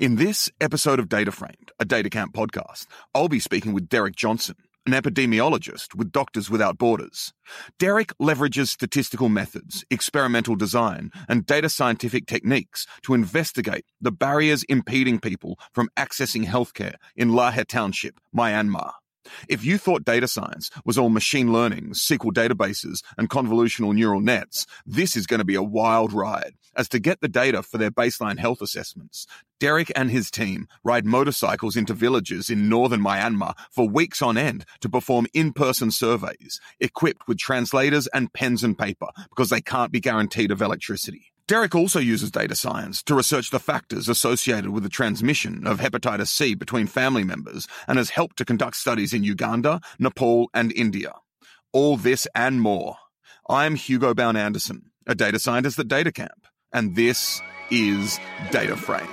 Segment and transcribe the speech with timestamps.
[0.00, 4.56] In this episode of Data Framed, a DataCamp podcast, I'll be speaking with Derek Johnson,
[4.86, 7.34] an epidemiologist with Doctors Without Borders.
[7.78, 15.20] Derek leverages statistical methods, experimental design, and data scientific techniques to investigate the barriers impeding
[15.20, 18.92] people from accessing healthcare in Lahe Township, Myanmar.
[19.48, 24.66] If you thought data science was all machine learning, SQL databases, and convolutional neural nets,
[24.86, 26.54] this is going to be a wild ride.
[26.76, 29.26] As to get the data for their baseline health assessments,
[29.58, 34.64] Derek and his team ride motorcycles into villages in northern Myanmar for weeks on end
[34.80, 40.00] to perform in-person surveys, equipped with translators and pens and paper because they can't be
[40.00, 41.32] guaranteed of electricity.
[41.50, 46.28] Derek also uses data science to research the factors associated with the transmission of hepatitis
[46.28, 51.12] C between family members and has helped to conduct studies in Uganda, Nepal, and India.
[51.72, 52.98] All this and more.
[53.48, 56.28] I'm Hugo Bowne-Anderson, a data scientist at DataCamp,
[56.72, 58.20] and this is
[58.52, 59.10] Data Framed.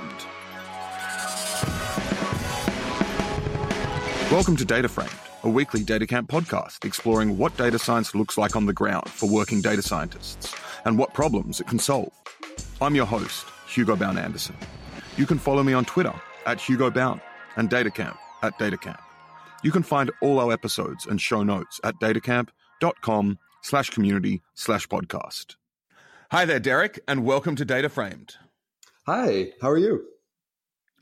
[4.31, 5.11] Welcome to Data Framed,
[5.47, 9.61] a weekly DataCamp podcast exploring what data science looks like on the ground for working
[9.61, 10.53] data scientists
[10.83, 12.11] and what problems it can solve.
[12.81, 14.57] I'm your host, Hugo Bowne-Anderson.
[15.15, 16.13] You can follow me on Twitter
[16.45, 17.21] at Hugo Bowne
[17.55, 18.99] and Datacamp at Datacamp.
[19.63, 25.55] You can find all our episodes and show notes at datacamp.com slash community slash podcast.
[26.29, 28.35] Hi there, Derek, and welcome to Data Framed.
[29.05, 30.03] Hi, how are you?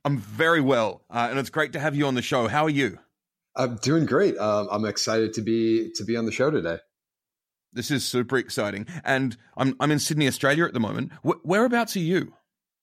[0.05, 2.47] I'm very well, uh, and it's great to have you on the show.
[2.47, 2.99] How are you?
[3.55, 4.37] I'm doing great.
[4.37, 6.79] Um, I'm excited to be to be on the show today.
[7.71, 11.11] This is super exciting, and I'm I'm in Sydney, Australia at the moment.
[11.23, 12.33] whereabouts are you?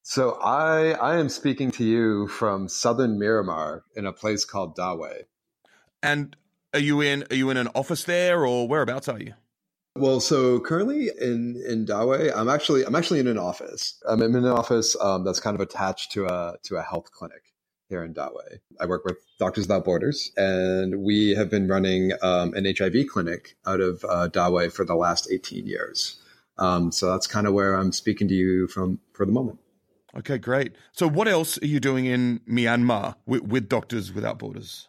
[0.02, 5.22] So I I am speaking to you from southern Myanmar in a place called Dawei.
[6.02, 6.36] And
[6.74, 9.34] are you in are you in an office there, or whereabouts are you?
[9.94, 14.00] Well, so currently in in Dawei, I'm actually I'm actually in an office.
[14.08, 17.51] I'm in an office um, that's kind of attached to a to a health clinic
[17.92, 18.58] here in Dawei.
[18.80, 23.54] I work with Doctors Without Borders, and we have been running um, an HIV clinic
[23.66, 26.16] out of uh, Dawei for the last 18 years.
[26.58, 29.58] Um, so that's kind of where I'm speaking to you from for the moment.
[30.16, 30.72] Okay, great.
[30.92, 34.88] So, what else are you doing in Myanmar with, with Doctors Without Borders?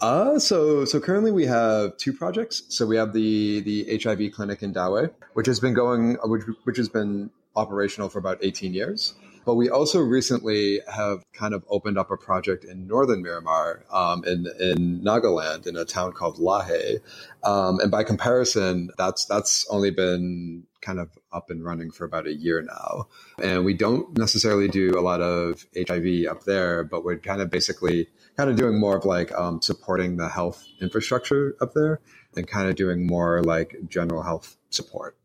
[0.00, 2.62] Uh, so so currently we have two projects.
[2.68, 6.76] So we have the the HIV clinic in Dawei, which has been going, which which
[6.76, 9.14] has been operational for about 18 years.
[9.48, 14.22] But we also recently have kind of opened up a project in northern Myanmar um,
[14.26, 16.98] in in Nagaland, in a town called Lahe,
[17.44, 22.26] um, and by comparison, that's that's only been kind of up and running for about
[22.26, 23.08] a year now.
[23.42, 27.50] And we don't necessarily do a lot of HIV up there, but we're kind of
[27.50, 32.02] basically kind of doing more of like um, supporting the health infrastructure up there
[32.36, 35.16] and kind of doing more like general health support.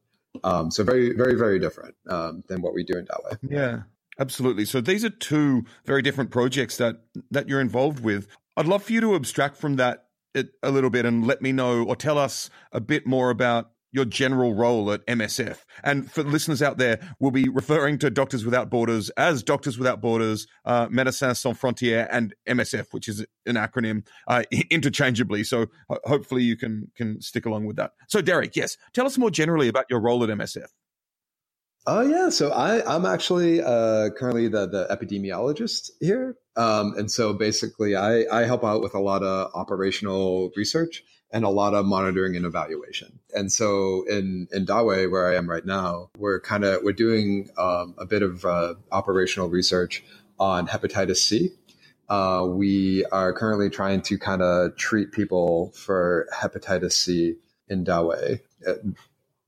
[0.46, 3.38] Um, so very, very, very different um, than what we do in Dawei.
[3.50, 3.82] Yeah.
[4.20, 4.66] Absolutely.
[4.66, 7.02] So these are two very different projects that
[7.32, 8.28] that you're involved with.
[8.56, 11.84] I'd love for you to abstract from that a little bit and let me know
[11.84, 15.60] or tell us a bit more about your general role at MSF.
[15.84, 20.02] And for listeners out there, we'll be referring to Doctors Without Borders as Doctors Without
[20.02, 25.44] Borders, uh, Médecins Sans Frontières, and MSF, which is an acronym, uh, interchangeably.
[25.44, 25.68] So
[26.06, 27.92] hopefully you can can stick along with that.
[28.08, 30.68] So Derek, yes, tell us more generally about your role at MSF.
[31.86, 37.34] Oh yeah, so I I'm actually uh, currently the the epidemiologist here, um, and so
[37.34, 41.86] basically I I help out with a lot of operational research and a lot of
[41.86, 43.20] monitoring and evaluation.
[43.34, 47.50] And so in in Dawei, where I am right now, we're kind of we're doing
[47.58, 50.06] um, a bit of uh, operational research
[50.40, 51.52] on hepatitis C.
[52.08, 57.36] Uh, we are currently trying to kind of treat people for hepatitis C
[57.68, 58.40] in Dawei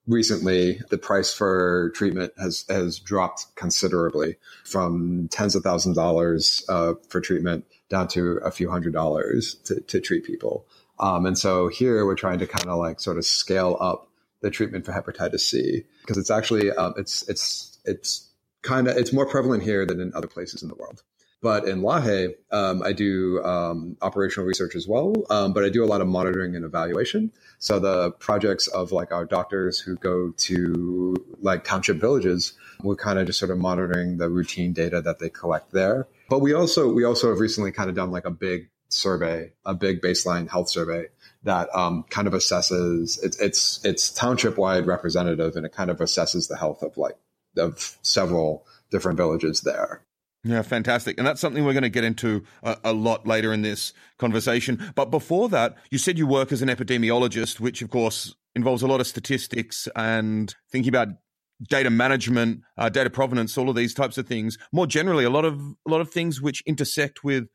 [0.07, 6.63] recently the price for treatment has has dropped considerably from tens of thousands of dollars
[6.69, 10.65] uh, for treatment down to a few hundred dollars to, to treat people.
[10.99, 14.07] Um, and so here we're trying to kind of like sort of scale up
[14.41, 18.29] the treatment for hepatitis C because it's actually um, it's it's it's
[18.61, 21.01] kind of it's more prevalent here than in other places in the world.
[21.41, 25.83] But in Lahe, um, I do um, operational research as well, um, but I do
[25.83, 27.31] a lot of monitoring and evaluation.
[27.59, 32.53] So the projects of like our doctors who go to like township villages,
[32.83, 36.07] we're kind of just sort of monitoring the routine data that they collect there.
[36.29, 39.73] But we also we also have recently kind of done like a big survey, a
[39.73, 41.07] big baseline health survey
[41.43, 45.97] that um, kind of assesses it's it's it's township wide representative and it kind of
[45.99, 47.17] assesses the health of like
[47.57, 50.01] of several different villages there.
[50.45, 51.17] Yeah, fantastic.
[51.17, 54.91] And that's something we're going to get into a, a, lot later in this conversation.
[54.93, 58.87] But before that, you said you work as an epidemiologist, which of course involves a
[58.87, 61.07] lot of statistics and thinking about
[61.67, 64.59] data management, uh, data provenance, all of these types of things.
[64.71, 67.45] More generally, a lot of a lot of things which intersect with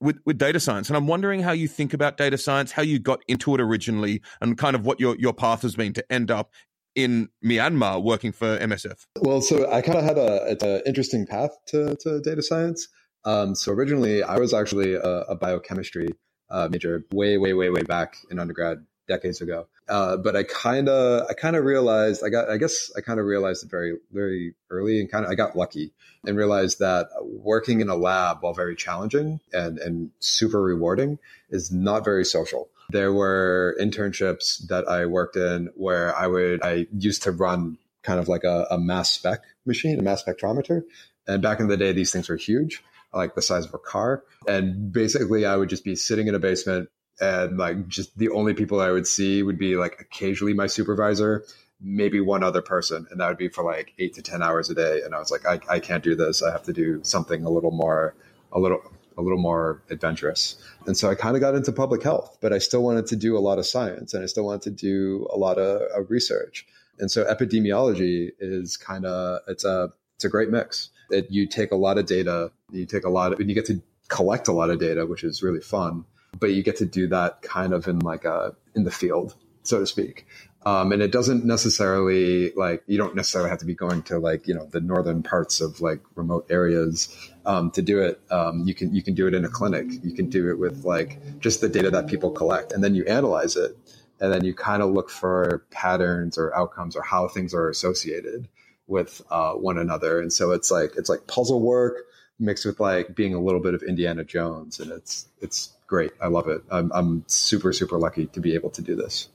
[0.00, 0.88] with with data science.
[0.88, 4.22] And I'm wondering how you think about data science, how you got into it originally,
[4.40, 6.52] and kind of what your your path has been to end up
[6.94, 9.06] in Myanmar working for MSF.
[9.20, 12.88] Well, so I kind of had a an interesting path to to data science.
[13.24, 16.08] Um, so originally, I was actually a, a biochemistry
[16.50, 19.66] uh, major way, way, way, way back in undergrad decades ago.
[19.88, 23.20] Uh, but I kind of, I kind of realized, I got, I guess I kind
[23.20, 25.92] of realized it very, very early and kind of, I got lucky
[26.26, 31.18] and realized that working in a lab, while very challenging and, and super rewarding,
[31.50, 32.68] is not very social.
[32.90, 38.20] There were internships that I worked in where I would, I used to run kind
[38.20, 40.82] of like a, a mass spec machine, a mass spectrometer.
[41.26, 42.82] And back in the day, these things were huge
[43.14, 44.24] like the size of a car.
[44.46, 46.88] And basically, I would just be sitting in a basement
[47.20, 51.44] and like just the only people I would see would be like occasionally my supervisor,
[51.80, 53.06] maybe one other person.
[53.10, 55.02] And that would be for like eight to 10 hours a day.
[55.04, 56.42] And I was like, I, I can't do this.
[56.42, 58.14] I have to do something a little more,
[58.52, 58.80] a little,
[59.16, 60.56] a little more adventurous.
[60.86, 63.36] And so I kind of got into public health, but I still wanted to do
[63.36, 66.66] a lot of science and I still wanted to do a lot of, of research.
[66.98, 70.90] And so epidemiology is kind of, it's a, it's a great mix.
[71.10, 73.82] You take a lot of data, you take a lot of, and you get to
[74.08, 76.04] collect a lot of data, which is really fun.
[76.38, 79.78] But you get to do that kind of in like a in the field, so
[79.78, 80.26] to speak.
[80.66, 84.46] Um, and it doesn't necessarily like you don't necessarily have to be going to like
[84.48, 87.14] you know the northern parts of like remote areas
[87.44, 88.20] um, to do it.
[88.30, 89.86] Um, you can you can do it in a clinic.
[90.02, 93.04] You can do it with like just the data that people collect, and then you
[93.04, 93.76] analyze it,
[94.20, 98.48] and then you kind of look for patterns or outcomes or how things are associated
[98.86, 100.20] with uh, one another.
[100.20, 102.06] And so it's like it's like puzzle work
[102.38, 106.12] mixed with like being a little bit of Indiana Jones, and it's it's great.
[106.22, 106.62] I love it.
[106.70, 109.28] I'm, I'm super super lucky to be able to do this.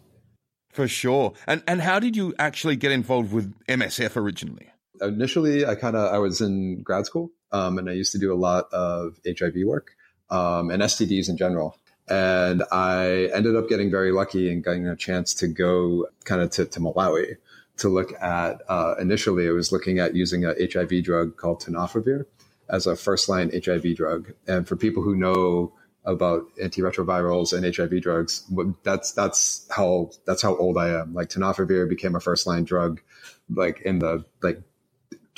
[0.69, 1.33] For sure.
[1.47, 4.67] And and how did you actually get involved with MSF originally?
[5.01, 8.33] Initially, I kind of I was in grad school, um, and I used to do
[8.33, 9.95] a lot of HIV work
[10.29, 11.77] um, and STDs in general.
[12.07, 16.49] And I ended up getting very lucky and getting a chance to go kind of
[16.51, 17.37] to, to Malawi
[17.77, 22.25] to look at uh, initially I was looking at using a HIV drug called tenofovir
[22.69, 24.33] as a first line HIV drug.
[24.47, 25.73] And for people who know
[26.09, 28.43] about antiretrovirals and HIV drugs,
[28.83, 31.13] that's that's how that's how old I am.
[31.13, 33.01] Like tenofovir became a first line drug
[33.49, 34.61] like in the like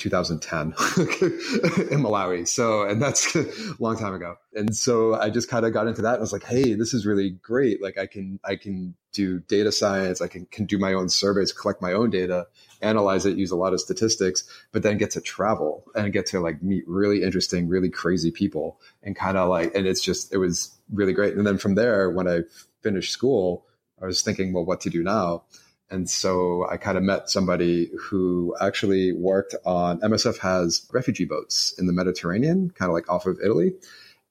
[0.02, 2.46] 2010 in Malawi.
[2.46, 3.46] So, and that's a
[3.78, 4.34] long time ago.
[4.52, 7.06] And so I just kind of got into that and was like, Hey, this is
[7.06, 7.80] really great.
[7.80, 10.20] Like I can, I can do data science.
[10.20, 12.46] I can, can do my own surveys, collect my own data,
[12.80, 16.40] analyze it, use a lot of statistics, but then get to travel and get to
[16.40, 20.38] like meet really interesting, really crazy people and kind of like, and it's just, it
[20.38, 21.36] was really great.
[21.36, 22.40] And then from there, when I
[22.82, 23.66] finished school,
[24.02, 25.44] I was thinking, well, what to do now?
[25.92, 31.74] And so I kind of met somebody who actually worked on MSF has refugee boats
[31.78, 33.74] in the Mediterranean, kind of like off of Italy.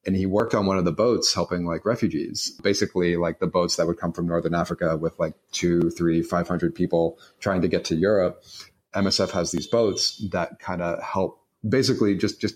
[0.03, 3.75] And he worked on one of the boats helping like refugees, basically like the boats
[3.75, 7.85] that would come from Northern Africa with like two, three, 500 people trying to get
[7.85, 8.43] to Europe.
[8.95, 12.55] MSF has these boats that kind of help basically just, just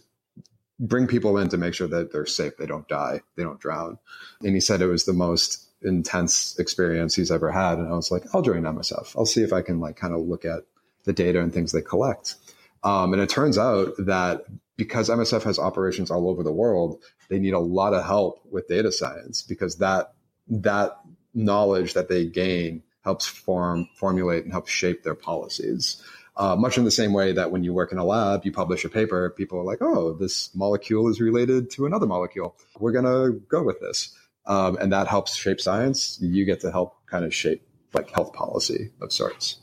[0.80, 2.57] bring people in to make sure that they're safe.
[2.57, 3.22] They don't die.
[3.36, 4.00] They don't drown.
[4.42, 7.77] And he said it was the most intense experience he's ever had.
[7.77, 9.16] And I was like, I'll join MSF.
[9.18, 10.63] I'll see if I can like kind of look at
[11.06, 12.36] the data and things they collect.
[12.83, 14.45] Um, and it turns out that
[14.77, 18.68] because MSF has operations all over the world, they need a lot of help with
[18.68, 20.14] data science because that
[20.47, 20.97] that
[21.33, 26.02] knowledge that they gain helps form formulate and help shape their policies.
[26.38, 28.83] Uh, much in the same way that when you work in a lab, you publish
[28.83, 32.56] a paper, people are like, "Oh, this molecule is related to another molecule.
[32.80, 34.14] We're gonna go with this."
[34.47, 36.18] Um, and that helps shape science.
[36.21, 37.61] You get to help kind of shape
[37.94, 39.57] like health policy of sorts.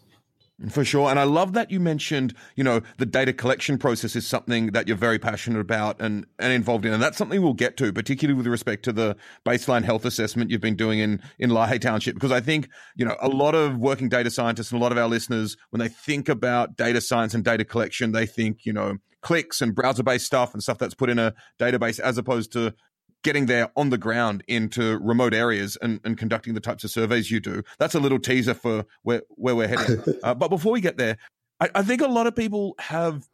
[0.70, 1.10] For sure.
[1.10, 4.86] And I love that you mentioned, you know, the data collection process is something that
[4.86, 6.92] you're very passionate about and, and involved in.
[6.92, 10.60] And that's something we'll get to, particularly with respect to the baseline health assessment you've
[10.60, 12.14] been doing in, in Lahe Township.
[12.14, 14.98] Because I think, you know, a lot of working data scientists and a lot of
[14.98, 18.98] our listeners, when they think about data science and data collection, they think, you know,
[19.20, 22.74] clicks and browser based stuff and stuff that's put in a database as opposed to
[23.22, 27.30] getting there on the ground into remote areas and, and conducting the types of surveys
[27.30, 27.62] you do.
[27.78, 30.02] That's a little teaser for where, where we're heading.
[30.22, 31.16] uh, but before we get there,
[31.60, 33.28] I, I think a lot of people have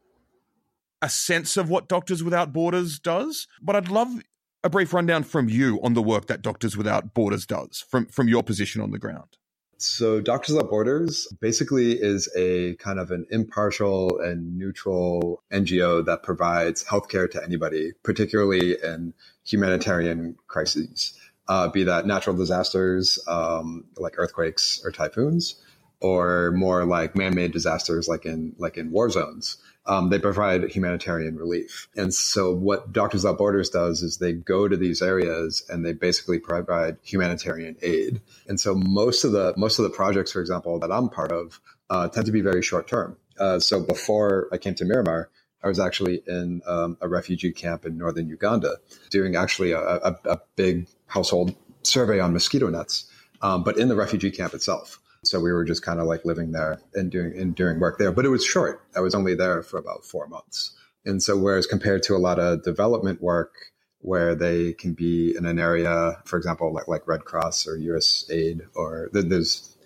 [1.00, 4.22] a sense of what Doctors Without Borders does, but I'd love
[4.64, 8.28] a brief rundown from you on the work that Doctors Without Borders does from, from
[8.28, 9.36] your position on the ground.
[9.80, 16.24] So, Doctors Without Borders basically is a kind of an impartial and neutral NGO that
[16.24, 19.14] provides healthcare to anybody, particularly in
[19.48, 25.60] humanitarian crises, uh, be that natural disasters um, like earthquakes or typhoons,
[26.00, 29.56] or more like man-made disasters like in like in war zones
[29.88, 31.88] um, they provide humanitarian relief.
[31.96, 35.94] And so what doctors without borders does is they go to these areas and they
[35.94, 38.20] basically provide humanitarian aid.
[38.46, 41.60] And so most of the most of the projects for example that i'm part of
[41.90, 45.26] uh, tend to be very short term uh, so before i came to myanmar
[45.62, 48.76] I was actually in um, a refugee camp in northern Uganda
[49.10, 53.10] doing actually a, a, a big household survey on mosquito nets,
[53.42, 55.00] um, but in the refugee camp itself.
[55.24, 58.12] So we were just kind of like living there and doing and doing work there.
[58.12, 58.82] But it was short.
[58.94, 60.76] I was only there for about four months.
[61.04, 63.54] And so whereas compared to a lot of development work
[64.00, 68.60] where they can be in an area, for example, like like Red Cross or USAID,
[68.76, 69.76] or there's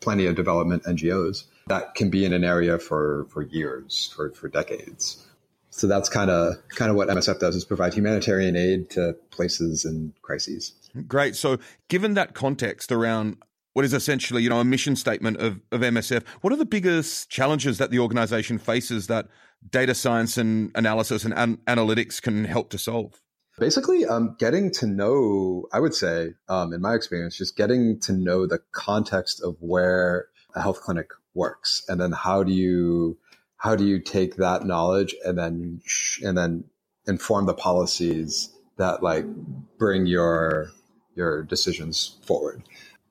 [0.00, 4.48] plenty of development NGOs that can be in an area for for years, for for
[4.48, 5.24] decades.
[5.70, 9.84] So that's kind of kind of what MSF does is provide humanitarian aid to places
[9.84, 10.74] in crises.
[11.06, 11.36] Great.
[11.36, 11.58] So
[11.88, 13.36] given that context around
[13.78, 16.26] what is essentially, you know, a mission statement of, of MSF.
[16.40, 19.28] What are the biggest challenges that the organization faces that
[19.70, 23.22] data science and analysis and an- analytics can help to solve?
[23.56, 28.12] Basically, um, getting to know, I would say, um, in my experience, just getting to
[28.12, 33.18] know the context of where a health clinic works, and then how do you
[33.56, 35.80] how do you take that knowledge and then
[36.22, 36.64] and then
[37.06, 39.24] inform the policies that like
[39.78, 40.70] bring your
[41.14, 42.62] your decisions forward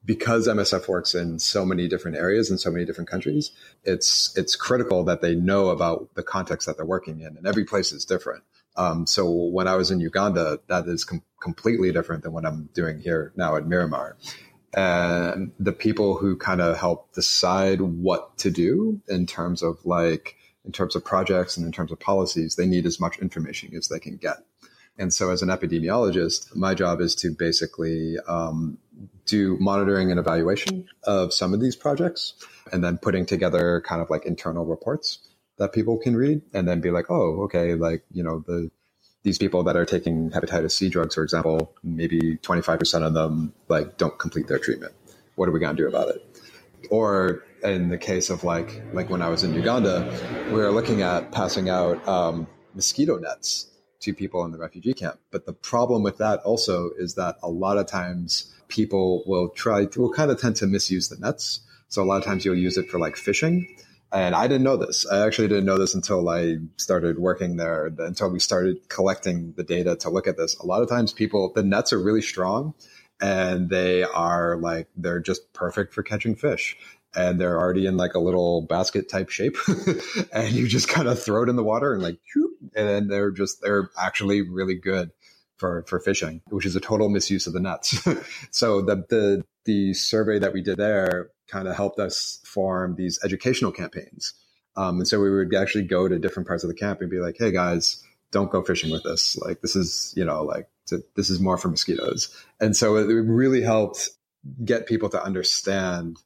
[0.08, 3.52] because MSF works in so many different areas in so many different countries,
[3.84, 7.66] it's it's critical that they know about the context that they're working in, and every
[7.66, 8.44] place is different.
[8.78, 12.70] Um, so when I was in Uganda, that is com- completely different than what I'm
[12.74, 14.14] doing here now at Myanmar.
[14.74, 20.36] And the people who kind of help decide what to do in terms of like
[20.66, 23.88] in terms of projects and in terms of policies, they need as much information as
[23.88, 24.38] they can get.
[25.00, 28.78] And so, as an epidemiologist, my job is to basically um,
[29.26, 32.34] do monitoring and evaluation of some of these projects
[32.72, 35.20] and then putting together kind of like internal reports
[35.58, 38.70] that people can read and then be like, oh, okay, like, you know, the
[39.24, 43.98] these people that are taking hepatitis C drugs, for example, maybe 25% of them like
[43.98, 44.94] don't complete their treatment.
[45.36, 46.42] What are we going to do about it?
[46.90, 50.12] Or in the case of like like when I was in Uganda,
[50.48, 53.68] we were looking at passing out um, mosquito nets
[54.00, 55.20] to people in the refugee camp.
[55.32, 59.86] But the problem with that also is that a lot of times people will try
[59.86, 61.62] to, will kind of tend to misuse the nets.
[61.88, 63.76] So a lot of times you'll use it for like fishing.
[64.12, 65.06] And I didn't know this.
[65.06, 69.64] I actually didn't know this until I started working there, until we started collecting the
[69.64, 70.58] data to look at this.
[70.60, 72.74] A lot of times people, the nets are really strong
[73.20, 76.78] and they are like, they're just perfect for catching fish
[77.16, 79.58] and they're already in like a little basket type shape
[80.34, 82.18] and you just kind of throw it in the water and like
[82.76, 85.12] and then they're just they're actually really good
[85.58, 88.06] for for fishing which is a total misuse of the nets
[88.52, 93.20] so the the the survey that we did there kind of helped us form these
[93.24, 94.34] educational campaigns.
[94.76, 97.20] Um, and so we would actually go to different parts of the camp and be
[97.20, 99.38] like hey guys don't go fishing with us.
[99.38, 102.36] like this is you know like to, this is more for mosquitoes.
[102.60, 104.10] And so it really helped
[104.64, 106.18] get people to understand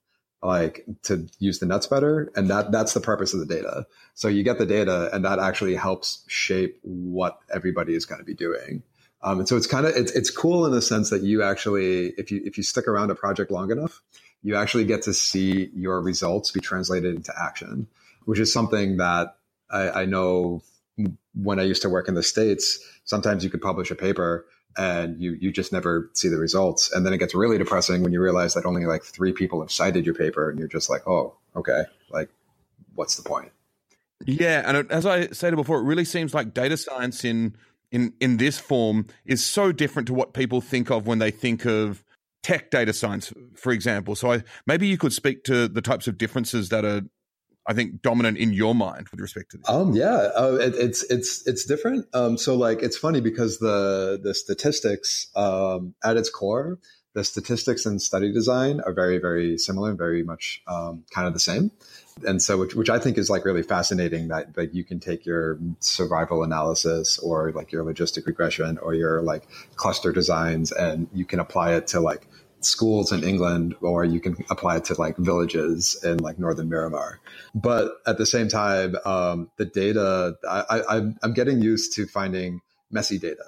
[0.43, 2.31] like to use the nets better.
[2.35, 3.85] And that that's the purpose of the data.
[4.15, 8.25] So you get the data and that actually helps shape what everybody is going to
[8.25, 8.83] be doing.
[9.23, 12.07] Um, and so it's kind of it's, it's cool in the sense that you actually
[12.17, 14.01] if you if you stick around a project long enough
[14.43, 17.88] you actually get to see your results be translated into action
[18.25, 19.36] which is something that
[19.69, 20.62] I, I know
[21.33, 24.45] when i used to work in the states sometimes you could publish a paper
[24.77, 26.91] and you you just never see the results.
[26.91, 29.71] And then it gets really depressing when you realize that only like three people have
[29.71, 32.29] cited your paper and you're just like oh okay like
[32.95, 33.51] what's the point?
[34.25, 37.55] Yeah and as i said before it really seems like data science in
[37.91, 41.65] in in this form is so different to what people think of when they think
[41.65, 42.03] of
[42.43, 46.17] tech data science for example so I, maybe you could speak to the types of
[46.17, 47.01] differences that are
[47.67, 49.69] I think dominant in your mind with respect to this?
[49.69, 52.07] Um, yeah, uh, it, it's it's it's different.
[52.13, 56.79] Um, so like it's funny because the the statistics um, at its core,
[57.13, 61.39] the statistics and study design are very very similar, very much um, kind of the
[61.39, 61.71] same.
[62.27, 65.25] And so, which, which I think is like really fascinating that that you can take
[65.25, 69.43] your survival analysis or like your logistic regression or your like
[69.75, 72.27] cluster designs and you can apply it to like
[72.61, 77.17] schools in England, or you can apply it to like villages in like northern Myanmar.
[77.55, 83.17] But at the same time, um, the data I, I'm getting used to finding messy
[83.17, 83.45] data,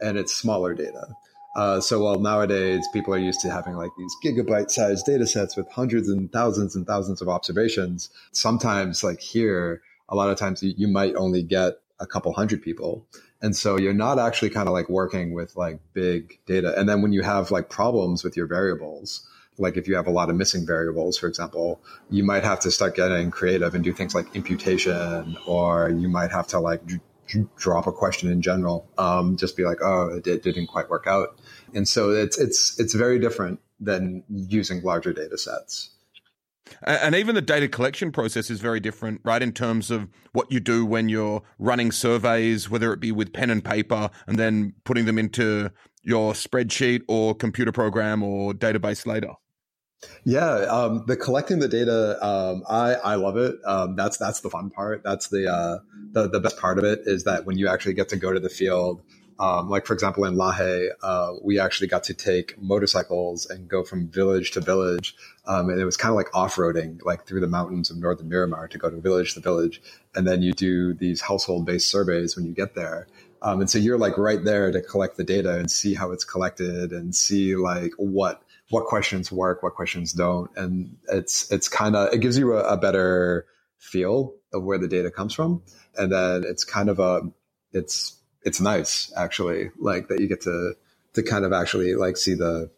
[0.00, 1.08] and it's smaller data.
[1.56, 5.56] Uh, so while nowadays people are used to having like these gigabyte sized data sets
[5.56, 9.80] with hundreds and thousands and thousands of observations, sometimes like here,
[10.10, 13.06] a lot of times you, you might only get a couple hundred people.
[13.42, 16.74] And so you're not actually kind of like working with like big data.
[16.78, 19.26] And then when you have like problems with your variables,
[19.58, 22.70] like if you have a lot of missing variables, for example, you might have to
[22.70, 27.46] start getting creative and do things like imputation, or you might have to like d-
[27.56, 28.88] drop a question in general.
[28.98, 31.38] Um, just be like, oh, it, it didn't quite work out.
[31.74, 35.90] And so it's it's it's very different than using larger data sets.
[36.82, 39.42] And even the data collection process is very different, right?
[39.42, 43.50] In terms of what you do when you're running surveys, whether it be with pen
[43.50, 45.70] and paper and then putting them into
[46.02, 49.32] your spreadsheet or computer program or database later.
[50.24, 53.56] Yeah, um, the collecting the data, um, I I love it.
[53.64, 55.02] Um, that's that's the fun part.
[55.02, 55.78] That's the, uh,
[56.12, 58.38] the the best part of it is that when you actually get to go to
[58.38, 59.02] the field
[59.38, 63.84] um, like for example, in Lahe, uh, we actually got to take motorcycles and go
[63.84, 65.14] from village to village,
[65.46, 68.70] um, and it was kind of like off-roading, like through the mountains of northern Myanmar
[68.70, 69.82] to go to village to village,
[70.14, 73.06] and then you do these household-based surveys when you get there.
[73.42, 76.24] Um, and so you're like right there to collect the data and see how it's
[76.24, 81.94] collected and see like what what questions work, what questions don't, and it's it's kind
[81.94, 83.46] of it gives you a, a better
[83.78, 85.62] feel of where the data comes from,
[85.96, 87.20] and then it's kind of a
[87.72, 88.15] it's
[88.46, 90.74] it's nice actually, like that you get to
[91.14, 92.70] to kind of actually like see the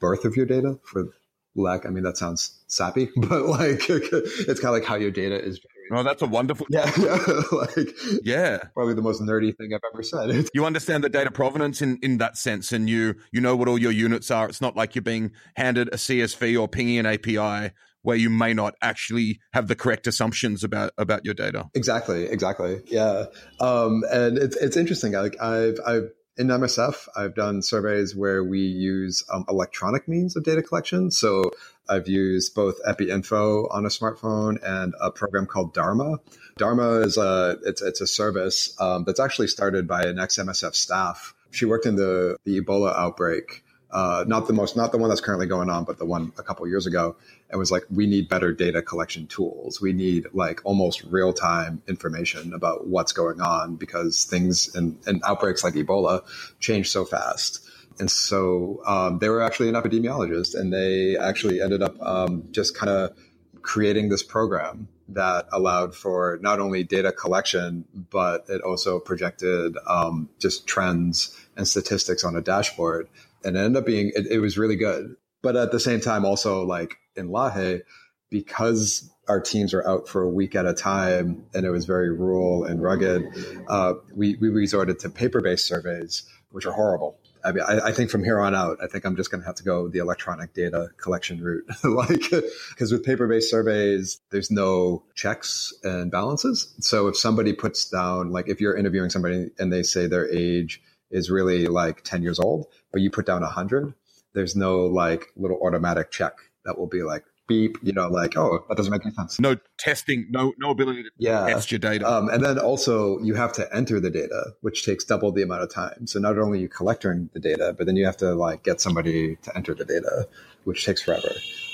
[0.00, 1.06] birth of your data for
[1.54, 1.86] lack.
[1.86, 5.60] I mean, that sounds sappy, but like it's kind of like how your data is.
[5.92, 6.66] Oh, that's a wonderful.
[6.68, 7.18] Yeah, yeah,
[7.52, 7.88] like
[8.24, 10.48] yeah, probably the most nerdy thing I've ever said.
[10.52, 13.78] You understand the data provenance in in that sense, and you you know what all
[13.78, 14.48] your units are.
[14.48, 17.72] It's not like you're being handed a CSV or pinging an API
[18.04, 21.68] where you may not actually have the correct assumptions about about your data.
[21.74, 22.80] Exactly, exactly.
[22.86, 23.24] Yeah,
[23.60, 25.12] um, and it's it's interesting.
[25.12, 30.44] Like I've I've in MSF, I've done surveys where we use um, electronic means of
[30.44, 31.10] data collection.
[31.10, 31.52] So
[31.88, 36.18] I've used both EpiInfo on a smartphone and a program called Dharma.
[36.58, 40.74] Dharma is a it's it's a service um, that's actually started by an ex MSF
[40.74, 41.34] staff.
[41.50, 45.20] She worked in the the Ebola outbreak uh, not the most, not the one that's
[45.20, 47.14] currently going on, but the one a couple years ago.
[47.54, 49.80] It was like, we need better data collection tools.
[49.80, 55.62] We need like almost real time information about what's going on because things and, outbreaks
[55.62, 56.22] like Ebola
[56.58, 57.64] change so fast.
[58.00, 62.76] And so um, they were actually an epidemiologist, and they actually ended up um, just
[62.76, 63.16] kind of
[63.62, 70.28] creating this program that allowed for not only data collection, but it also projected um,
[70.40, 73.08] just trends and statistics on a dashboard
[73.44, 75.16] and it ended up being it, it was really good.
[75.44, 77.82] But at the same time, also like in Lahe,
[78.30, 82.10] because our teams were out for a week at a time and it was very
[82.10, 83.22] rural and rugged,
[83.68, 87.18] uh, we, we resorted to paper based surveys, which are horrible.
[87.44, 89.46] I mean, I, I, think from here on out, I think I'm just going to
[89.46, 91.66] have to go the electronic data collection route.
[91.84, 92.30] like,
[92.70, 96.74] because with paper based surveys, there's no checks and balances.
[96.80, 100.80] So if somebody puts down, like, if you're interviewing somebody and they say their age
[101.10, 103.92] is really like 10 years old, but you put down 100,
[104.34, 108.64] there's no like little automatic check that will be like, beep, you know, like, oh,
[108.68, 109.38] that doesn't make any sense.
[109.38, 111.46] No testing, no no ability to yeah.
[111.46, 112.10] test your data.
[112.10, 115.62] Um, and then also you have to enter the data, which takes double the amount
[115.62, 116.06] of time.
[116.06, 119.36] So not only you collecting the data, but then you have to like get somebody
[119.36, 120.28] to enter the data,
[120.64, 121.32] which takes forever.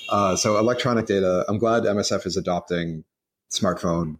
[0.08, 3.04] Uh, so electronic data, I'm glad MSF is adopting
[3.50, 4.18] smartphone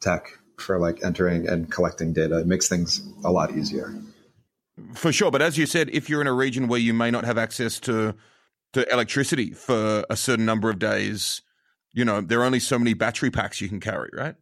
[0.00, 2.38] tech for like entering and collecting data.
[2.38, 3.94] It makes things a lot easier.
[4.94, 7.24] For sure, but as you said, if you're in a region where you may not
[7.24, 8.14] have access to
[8.74, 11.40] to electricity for a certain number of days,
[11.92, 14.34] you know, there are only so many battery packs you can carry, right?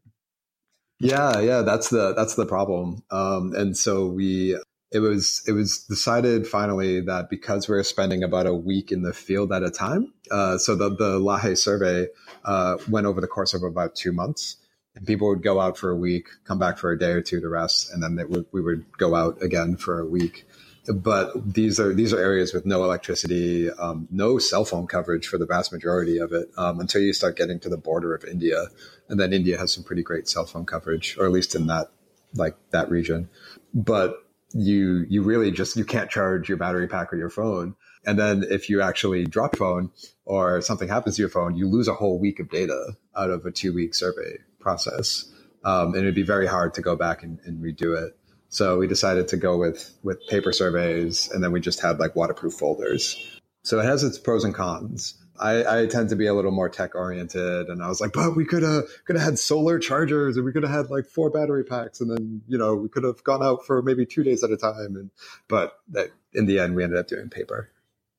[0.99, 3.03] Yeah, yeah, that's the that's the problem.
[3.11, 4.59] Um, and so we
[4.91, 9.03] it was it was decided finally that because we are spending about a week in
[9.03, 12.09] the field at a time, uh, so the the Lahe survey
[12.45, 14.57] uh, went over the course of about two months
[14.95, 17.41] and people would go out for a week, come back for a day or two
[17.41, 20.47] to rest, and then would, we would go out again for a week.
[20.87, 25.39] But these are these are areas with no electricity, um, no cell phone coverage for
[25.39, 28.67] the vast majority of it um, until you start getting to the border of India,
[29.09, 31.91] and then India has some pretty great cell phone coverage, or at least in that
[32.35, 33.31] like that region.
[33.73, 37.75] But you you really just you can't charge your battery pack or your phone
[38.07, 39.91] and then if you actually drop your phone
[40.25, 43.45] or something happens to your phone you lose a whole week of data out of
[43.45, 45.31] a two week survey process.
[45.65, 48.19] Um, and it'd be very hard to go back and, and, redo it.
[48.49, 52.15] So we decided to go with with paper surveys, and then we just had like
[52.15, 53.41] waterproof folders.
[53.63, 55.15] So it has its pros and cons.
[55.41, 58.37] I, I tend to be a little more tech oriented, and I was like, but
[58.37, 61.31] we could have could have had solar chargers, and we could have had like four
[61.31, 64.45] battery packs, and then you know we could have gone out for maybe two days
[64.45, 64.97] at a time.
[64.97, 65.11] And
[65.49, 67.71] but that, in the end, we ended up doing paper.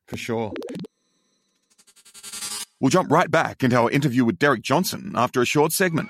[0.08, 0.52] For sure.
[2.80, 6.10] We'll jump right back into our interview with Derek Johnson after a short segment.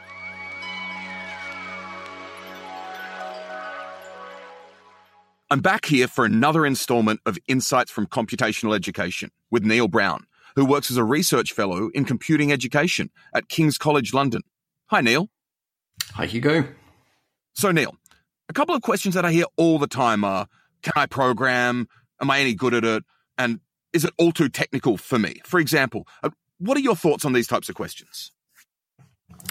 [5.51, 10.65] I'm back here for another installment of Insights from Computational Education with Neil Brown, who
[10.65, 14.41] works as a research fellow in computing education at King's College London.
[14.87, 15.29] Hi, Neil.
[16.13, 16.67] Hi, Hugo.
[17.53, 17.95] So, Neil,
[18.49, 20.47] a couple of questions that I hear all the time are
[20.81, 21.87] Can I program?
[22.19, 23.03] Am I any good at it?
[23.37, 23.59] And
[23.93, 25.41] is it all too technical for me?
[25.43, 28.31] For example, uh, what are your thoughts on these types of questions?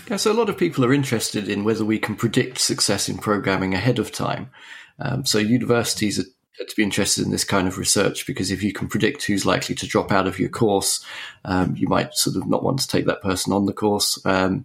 [0.08, 3.18] Yeah, so a lot of people are interested in whether we can predict success in
[3.18, 4.50] programming ahead of time.
[4.98, 6.24] Um, so universities are
[6.58, 9.74] to be interested in this kind of research because if you can predict who's likely
[9.74, 11.04] to drop out of your course,
[11.44, 14.24] um, you might sort of not want to take that person on the course.
[14.24, 14.64] Um,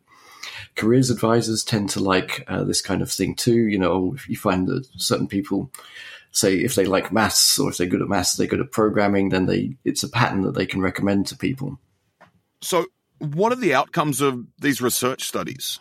[0.76, 3.68] careers advisors tend to like uh, this kind of thing too.
[3.68, 5.72] You know, if you find that certain people
[6.32, 9.30] say if they like maths or if they're good at maths, they're good at programming,
[9.30, 11.80] then they it's a pattern that they can recommend to people.
[12.62, 12.86] So,
[13.18, 15.80] what are the outcomes of these research studies?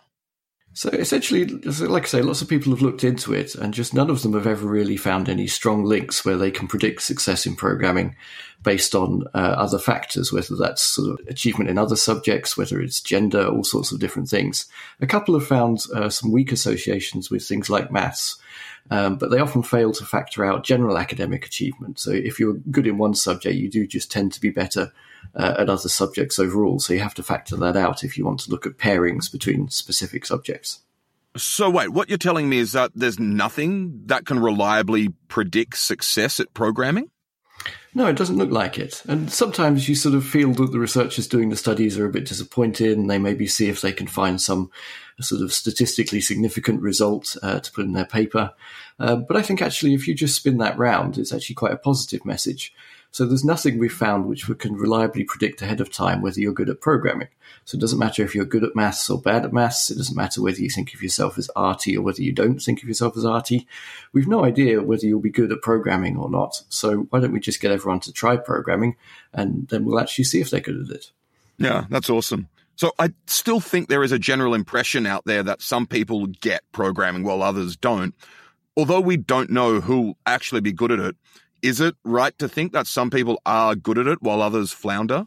[0.79, 4.11] So essentially, like I say, lots of people have looked into it, and just none
[4.11, 7.57] of them have ever really found any strong links where they can predict success in
[7.57, 8.15] programming
[8.63, 13.01] based on uh, other factors, whether that's sort of achievement in other subjects, whether it's
[13.01, 14.67] gender, all sorts of different things.
[15.01, 18.37] A couple have found uh, some weak associations with things like maths,
[18.93, 21.99] um, but they often fail to factor out general academic achievement.
[21.99, 24.93] So if you're good in one subject, you do just tend to be better
[25.35, 26.79] uh, at other subjects overall.
[26.79, 29.69] So you have to factor that out if you want to look at pairings between
[29.69, 30.81] specific subjects.
[31.37, 36.41] So, wait, what you're telling me is that there's nothing that can reliably predict success
[36.41, 37.11] at programming?
[37.95, 39.03] No, it doesn't look like it.
[39.09, 42.27] And sometimes you sort of feel that the researchers doing the studies are a bit
[42.27, 44.71] disappointed and they maybe see if they can find some
[45.21, 48.53] sort of statistically significant result uh, to put in their paper.
[49.01, 51.79] Uh, but I think actually, if you just spin that round, it's actually quite a
[51.79, 52.73] positive message.
[53.11, 56.53] So there's nothing we've found which we can reliably predict ahead of time whether you're
[56.53, 57.29] good at programming.
[57.65, 59.91] So it doesn't matter if you're good at maths or bad at maths.
[59.91, 62.83] It doesn't matter whether you think of yourself as arty or whether you don't think
[62.83, 63.67] of yourself as arty.
[64.13, 66.63] We've no idea whether you'll be good at programming or not.
[66.69, 68.97] So why don't we just get everyone to try programming
[69.33, 71.11] and then we'll actually see if they're good at it.
[71.59, 72.49] Yeah, that's awesome.
[72.77, 76.63] So I still think there is a general impression out there that some people get
[76.71, 78.15] programming while others don't.
[78.77, 81.17] Although we don't know who'll actually be good at it,
[81.63, 85.27] is it right to think that some people are good at it while others flounder?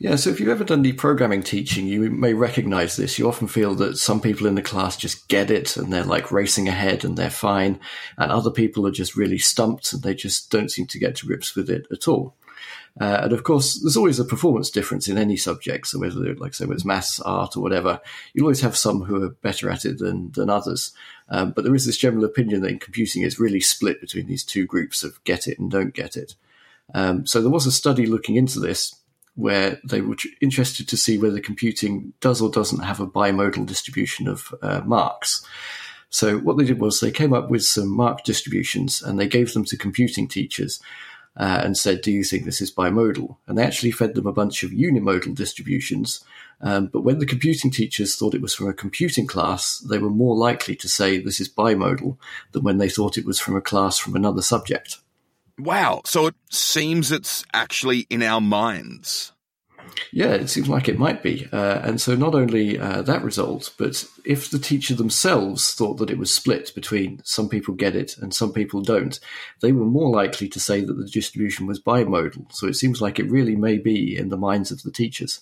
[0.00, 3.18] Yeah, so if you've ever done deprogramming teaching, you may recognize this.
[3.18, 6.30] You often feel that some people in the class just get it and they're like
[6.30, 7.80] racing ahead and they're fine,
[8.16, 11.26] and other people are just really stumped and they just don't seem to get to
[11.26, 12.36] grips with it at all.
[13.00, 15.86] Uh, and of course, there's always a performance difference in any subject.
[15.86, 18.00] So whether, like, I say, it's maths, art, or whatever,
[18.32, 20.92] you'll always have some who are better at it than than others.
[21.28, 24.44] Um, but there is this general opinion that in computing it's really split between these
[24.44, 26.34] two groups of get it and don't get it.
[26.94, 28.94] Um, so there was a study looking into this
[29.34, 34.26] where they were interested to see whether computing does or doesn't have a bimodal distribution
[34.26, 35.46] of uh, marks.
[36.10, 39.52] So what they did was they came up with some mark distributions and they gave
[39.52, 40.80] them to computing teachers
[41.36, 43.36] uh, and said, Do you think this is bimodal?
[43.46, 46.24] And they actually fed them a bunch of unimodal distributions.
[46.60, 50.10] Um, but when the computing teachers thought it was from a computing class, they were
[50.10, 52.16] more likely to say this is bimodal
[52.52, 54.98] than when they thought it was from a class from another subject.
[55.58, 56.02] Wow.
[56.04, 59.32] So it seems it's actually in our minds.
[60.12, 61.46] Yeah, it seems like it might be.
[61.52, 66.10] Uh, and so, not only uh, that result, but if the teacher themselves thought that
[66.10, 69.18] it was split between some people get it and some people don't,
[69.60, 72.52] they were more likely to say that the distribution was bimodal.
[72.52, 75.40] So, it seems like it really may be in the minds of the teachers.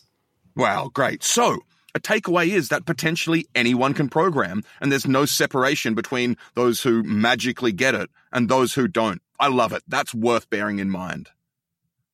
[0.55, 1.23] Wow, great.
[1.23, 1.59] So,
[1.95, 7.03] a takeaway is that potentially anyone can program, and there's no separation between those who
[7.03, 9.23] magically get it and those who don't.
[9.39, 9.83] I love it.
[9.87, 11.31] That's worth bearing in mind.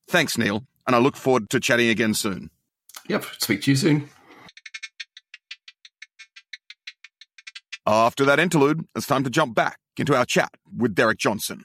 [0.09, 2.51] Thanks, Neil and I look forward to chatting again soon.
[3.09, 4.09] Yep, speak to you soon.
[7.87, 11.65] After that interlude, it's time to jump back into our chat with Derek Johnson.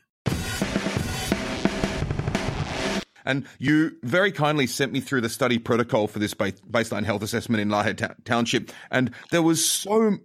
[3.24, 7.62] And you very kindly sent me through the study protocol for this baseline health assessment
[7.62, 8.72] in Lahe Township.
[8.90, 10.18] And there was so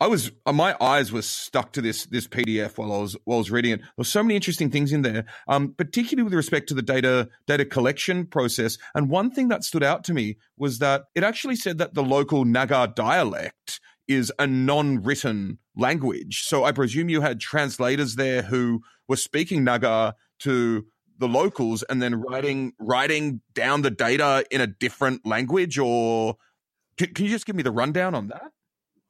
[0.00, 3.36] I was uh, my eyes were stuck to this this PDF while I was while
[3.36, 3.80] I was reading it.
[3.80, 7.28] There were so many interesting things in there, um, particularly with respect to the data
[7.46, 8.78] data collection process.
[8.94, 12.02] And one thing that stood out to me was that it actually said that the
[12.02, 16.44] local Naga dialect is a non-written language.
[16.44, 20.86] So I presume you had translators there who were speaking Naga to
[21.18, 25.78] the locals and then writing writing down the data in a different language.
[25.78, 26.36] Or
[26.96, 28.50] can, can you just give me the rundown on that?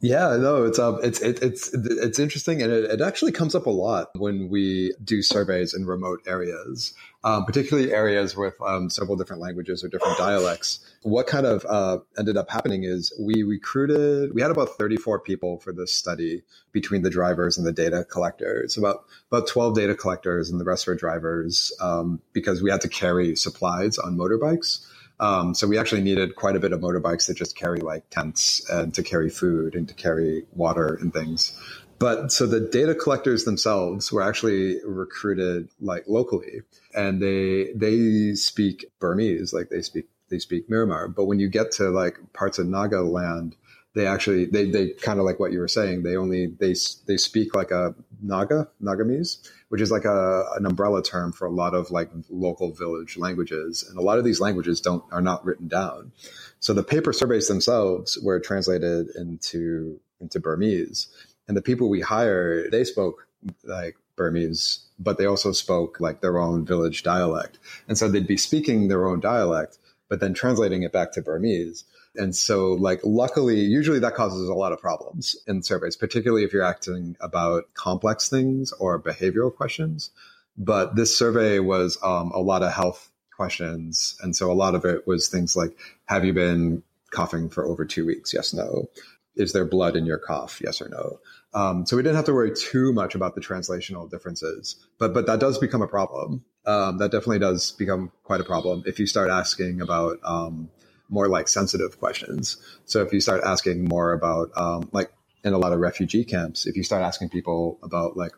[0.02, 3.66] Yeah, no, it's um, it's it, it's it's interesting, and it, it, actually comes up
[3.66, 9.14] a lot when we do surveys in remote areas, um, particularly areas with um, several
[9.14, 10.78] different languages or different dialects.
[11.02, 14.34] What kind of uh, ended up happening is we recruited.
[14.34, 18.06] We had about thirty four people for this study between the drivers and the data
[18.10, 18.78] collectors.
[18.78, 22.88] About about twelve data collectors, and the rest were drivers um, because we had to
[22.88, 24.80] carry supplies on motorbikes.
[25.20, 28.68] Um, so we actually needed quite a bit of motorbikes to just carry like tents
[28.70, 31.56] and to carry food and to carry water and things.
[31.98, 36.62] But so the data collectors themselves were actually recruited like locally
[36.94, 41.14] and they they speak Burmese, like they speak they speak Myanmar.
[41.14, 43.56] But when you get to like parts of Naga land,
[43.94, 46.02] they actually they they kind of like what you were saying.
[46.02, 46.74] They only they
[47.06, 51.50] they speak like a Naga Nagamese, which is like a an umbrella term for a
[51.50, 55.44] lot of like local village languages, and a lot of these languages don't are not
[55.44, 56.12] written down.
[56.58, 61.08] So the paper surveys themselves were translated into into Burmese,
[61.46, 63.28] and the people we hired they spoke
[63.64, 68.36] like Burmese, but they also spoke like their own village dialect, and so they'd be
[68.36, 69.78] speaking their own dialect,
[70.08, 71.84] but then translating it back to Burmese.
[72.16, 76.52] And so, like, luckily, usually that causes a lot of problems in surveys, particularly if
[76.52, 80.10] you're asking about complex things or behavioral questions.
[80.56, 84.18] But this survey was um, a lot of health questions.
[84.20, 87.84] And so a lot of it was things like Have you been coughing for over
[87.84, 88.34] two weeks?
[88.34, 88.90] Yes, no.
[89.36, 90.60] Is there blood in your cough?
[90.62, 91.20] Yes or no?
[91.52, 95.26] Um, so we didn't have to worry too much about the translational differences, but but
[95.26, 96.44] that does become a problem.
[96.66, 100.68] Um, that definitely does become quite a problem if you start asking about um,
[101.10, 102.56] more like sensitive questions.
[102.86, 105.12] So if you start asking more about um, like
[105.44, 108.32] in a lot of refugee camps, if you start asking people about like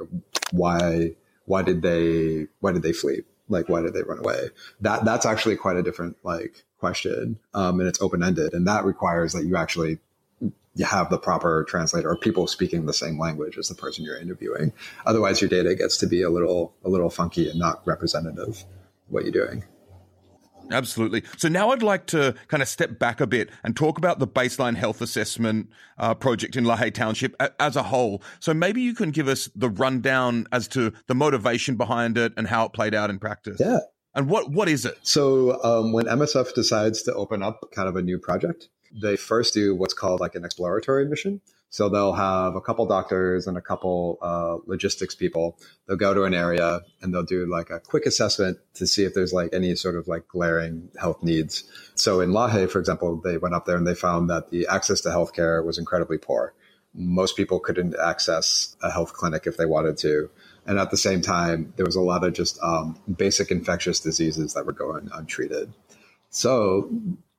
[0.51, 3.23] why why did they why did they flee?
[3.49, 4.49] Like why did they run away?
[4.81, 8.85] That that's actually quite a different like question, um, and it's open ended, and that
[8.85, 9.99] requires that you actually
[10.75, 14.17] you have the proper translator or people speaking the same language as the person you're
[14.17, 14.73] interviewing.
[15.05, 18.65] Otherwise, your data gets to be a little a little funky and not representative of
[19.09, 19.65] what you're doing.
[20.73, 21.23] Absolutely.
[21.37, 24.27] So now I'd like to kind of step back a bit and talk about the
[24.27, 28.23] baseline health assessment uh, project in Lahe Township as a whole.
[28.41, 32.47] So maybe you can give us the rundown as to the motivation behind it and
[32.47, 33.59] how it played out in practice.
[33.61, 33.81] Yeah.
[34.15, 34.99] And what what is it?
[35.03, 38.69] So um, when MSF decides to open up kind of a new project,
[39.01, 41.41] they first do what's called like an exploratory mission.
[41.73, 45.59] So they'll have a couple doctors and a couple uh, logistics people.
[45.89, 49.15] They'll go to an area and they'll do like a quick assessment to see if
[49.15, 51.65] there's like any sort of like glaring health needs.
[51.95, 55.01] So in Lahe, for example, they went up there and they found that the access
[55.01, 56.53] to healthcare was incredibly poor.
[56.93, 60.29] Most people couldn't access a health clinic if they wanted to.
[60.67, 64.53] And at the same time, there was a lot of just um, basic infectious diseases
[64.53, 65.73] that were going untreated.
[66.29, 66.91] So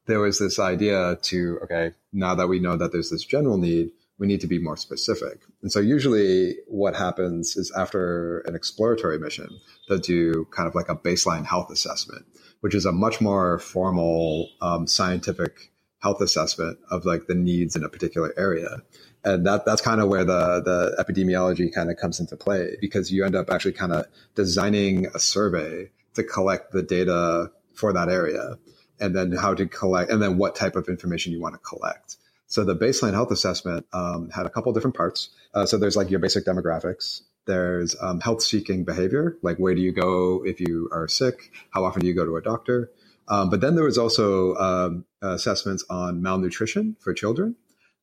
[0.08, 3.92] there was this idea to, okay, now that we know that there's this general need,
[4.20, 5.42] we need to be more specific.
[5.62, 9.50] And so usually what happens is after an exploratory mission,
[9.88, 12.26] they'll do kind of like a baseline health assessment,
[12.62, 15.72] which is a much more formal um, scientific
[16.02, 18.78] health assessment of like the needs in a particular area.
[19.24, 23.12] And that that's kind of where the the epidemiology kind of comes into play because
[23.12, 28.10] you end up actually kind of designing a survey to collect the data for that
[28.10, 28.58] area
[29.00, 32.18] and then how to collect and then what type of information you want to collect.
[32.54, 35.30] So the baseline health assessment um, had a couple different parts.
[35.56, 37.22] Uh, so there's like your basic demographics.
[37.48, 41.52] There's um, health seeking behavior, like where do you go if you are sick?
[41.72, 42.92] How often do you go to a doctor?
[43.28, 47.56] Um, but then there was also um, assessments on malnutrition for children.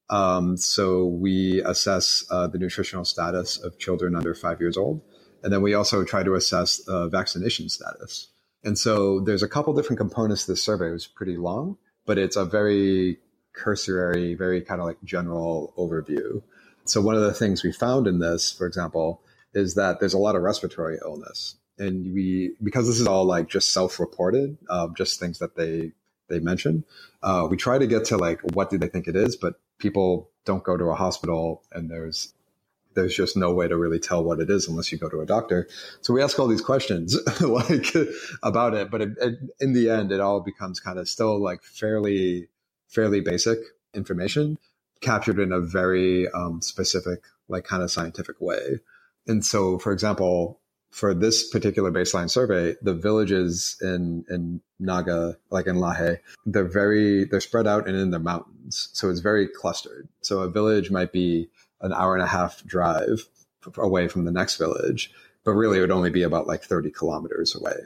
[0.08, 5.00] Um, so we assess uh, the nutritional status of children under five years old.
[5.44, 8.32] And then we also try to assess uh, vaccination status.
[8.64, 10.88] And so there's a couple different components to this survey.
[10.88, 13.20] It was pretty long, but it's a very
[13.52, 16.42] cursory, very kind of like general overview.
[16.84, 19.22] So one of the things we found in this, for example,
[19.54, 21.56] is that there's a lot of respiratory illness.
[21.78, 25.92] And we, because this is all like just self-reported, uh, just things that they,
[26.28, 26.84] they mention,
[27.22, 29.36] uh, we try to get to like, what do they think it is?
[29.36, 32.34] But people don't go to a hospital and there's
[32.94, 35.26] there's just no way to really tell what it is unless you go to a
[35.26, 35.68] doctor.
[36.00, 37.86] So we ask all these questions like
[38.42, 41.62] about it, but it, it, in the end, it all becomes kind of still like
[41.62, 42.48] fairly
[42.90, 43.60] fairly basic
[43.94, 44.58] information
[45.02, 48.80] captured in a very um, specific, like kind of scientific way.
[49.28, 55.68] And so, for example, for this particular baseline survey, the villages in in Naga, like
[55.68, 60.08] in Lahe, they're very they're spread out and in the mountains, so it's very clustered.
[60.22, 61.50] So a village might be
[61.82, 63.28] an hour and a half drive
[63.78, 65.12] away from the next village,
[65.44, 67.76] but really it would only be about like thirty kilometers away.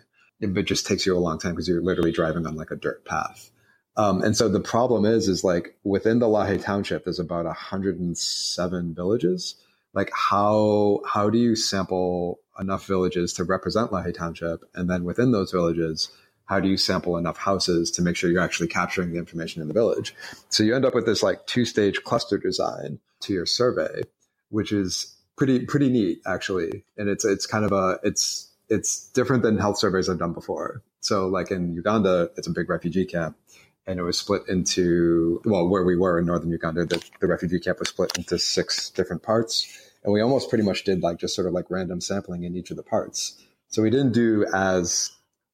[0.41, 3.05] It just takes you a long time because you're literally driving on like a dirt
[3.05, 3.51] path.
[3.97, 8.95] Um, and so the problem is, is like within the Lahe township, there's about 107
[8.95, 9.55] villages.
[9.93, 14.65] Like how, how do you sample enough villages to represent Lahe township?
[14.75, 16.11] And then within those villages,
[16.47, 19.69] how do you sample enough houses to make sure you're actually capturing the information in
[19.69, 20.15] the village?
[20.49, 24.03] So you end up with this like two stage cluster design to your survey,
[24.51, 26.85] which is pretty, pretty neat actually.
[26.99, 30.83] And it's, it's kind of a, it's, it's different than health surveys I've done before.
[31.01, 33.37] So like in Uganda, it's a big refugee camp
[33.87, 37.61] and it was split into, well, where we were in northern Uganda, the, the refugee
[37.61, 39.81] camp was split into six different parts.
[40.03, 42.71] And we almost pretty much did like just sort of like random sampling in each
[42.71, 43.43] of the parts.
[43.69, 45.11] So we didn't do as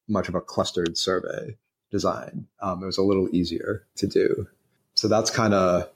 [0.07, 1.57] much of a clustered survey
[1.89, 2.47] design.
[2.61, 4.47] Um, it was a little easier to do.
[4.93, 5.89] So that's kind of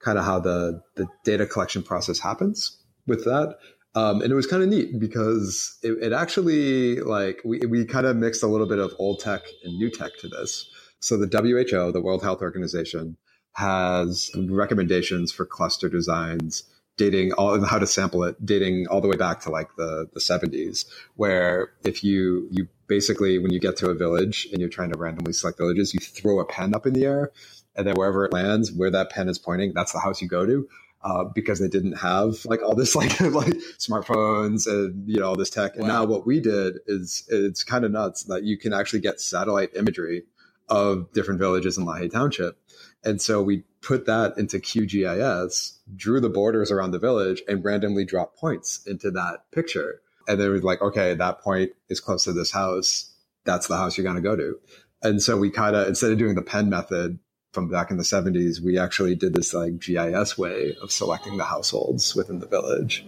[0.00, 3.58] kind of how the the data collection process happens with that.
[3.94, 8.06] Um, and it was kind of neat because it, it, actually like we, we kind
[8.06, 10.70] of mixed a little bit of old tech and new tech to this.
[11.02, 13.16] So the WHO, the World Health Organization,
[13.54, 16.64] has recommendations for cluster designs
[16.96, 20.20] dating all how to sample it dating all the way back to like the the
[20.20, 20.86] 70s
[21.16, 24.98] where if you you basically when you get to a village and you're trying to
[24.98, 27.30] randomly select villages you throw a pen up in the air
[27.76, 30.44] and then wherever it lands where that pen is pointing that's the house you go
[30.44, 30.68] to
[31.04, 35.36] uh, because they didn't have like all this like like smartphones and you know all
[35.36, 35.76] this tech.
[35.76, 39.20] And now what we did is it's kind of nuts that you can actually get
[39.20, 40.22] satellite imagery
[40.72, 42.58] of different villages in Lahe Township.
[43.04, 48.06] And so we put that into QGIS, drew the borders around the village, and randomly
[48.06, 50.00] dropped points into that picture.
[50.26, 53.12] And then it was like, okay, that point is close to this house.
[53.44, 54.58] That's the house you're going to go to.
[55.02, 57.18] And so we kind of, instead of doing the pen method,
[57.52, 61.44] from back in the 70s, we actually did this like GIS way of selecting the
[61.44, 63.04] households within the village.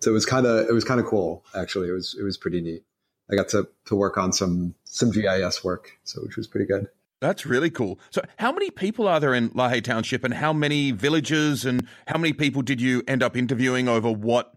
[0.00, 1.88] So it was kind of it was kind of cool actually.
[1.88, 2.84] It was it was pretty neat.
[3.30, 6.88] I got to to work on some some GIS work, so which was pretty good.
[7.20, 7.98] That's really cool.
[8.10, 12.18] So, how many people are there in Lahe Township, and how many villages, and how
[12.18, 14.52] many people did you end up interviewing over what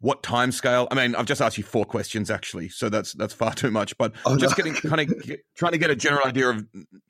[0.00, 0.86] what time scale?
[0.90, 3.96] I mean, I've just asked you four questions actually, so that's that's far too much.
[3.98, 4.64] But oh, just no.
[4.64, 6.64] getting kind of get, trying to get a general idea of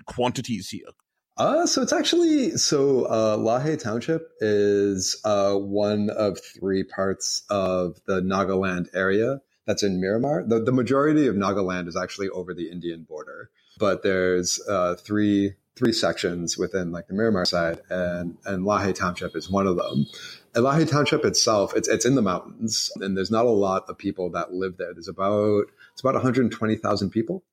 [0.07, 0.87] quantities here.
[1.37, 7.99] Uh, so it's actually so uh, Lahe Township is uh, one of three parts of
[8.07, 10.49] the Nagaland area that's in Myanmar.
[10.49, 15.55] The, the majority of Nagaland is actually over the Indian border, but there's uh, three
[15.77, 20.07] three sections within like the Myanmar side, and and Lahe Township is one of them.
[20.55, 24.31] And Township itself, it's it's in the mountains, and there's not a lot of people
[24.31, 24.93] that live there.
[24.93, 27.45] There's about it's about 120,000 people.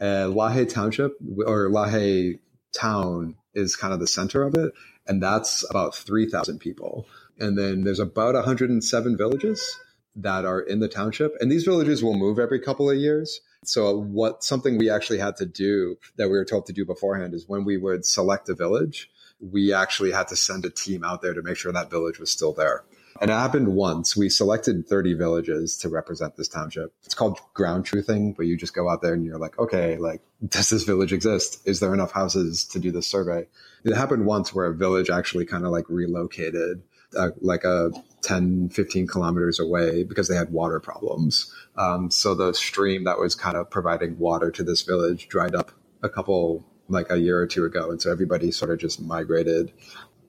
[0.00, 1.12] And Lahe Township
[1.44, 2.38] or Lahe
[2.72, 4.72] town is kind of the center of it.
[5.06, 7.06] And that's about 3,000 people.
[7.38, 9.78] And then there's about 107 villages
[10.16, 11.34] that are in the township.
[11.40, 13.40] And these villages will move every couple of years.
[13.68, 17.34] So what something we actually had to do that we were told to do beforehand
[17.34, 21.20] is when we would select a village, we actually had to send a team out
[21.20, 22.84] there to make sure that village was still there.
[23.20, 24.16] And it happened once.
[24.16, 26.94] We selected 30 villages to represent this township.
[27.04, 30.22] It's called ground truthing, but you just go out there and you're like, okay, like,
[30.46, 31.60] does this village exist?
[31.66, 33.46] Is there enough houses to do this survey?
[33.84, 36.82] It happened once where a village actually kind of like relocated
[37.16, 37.90] uh, like a
[38.22, 41.52] 10, 15 kilometers away because they had water problems.
[41.76, 45.72] Um, so the stream that was kind of providing water to this village dried up
[46.02, 47.90] a couple, like a year or two ago.
[47.90, 49.72] And so everybody sort of just migrated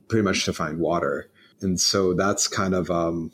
[0.07, 1.29] pretty much to find water
[1.61, 3.31] and so that's kind of um,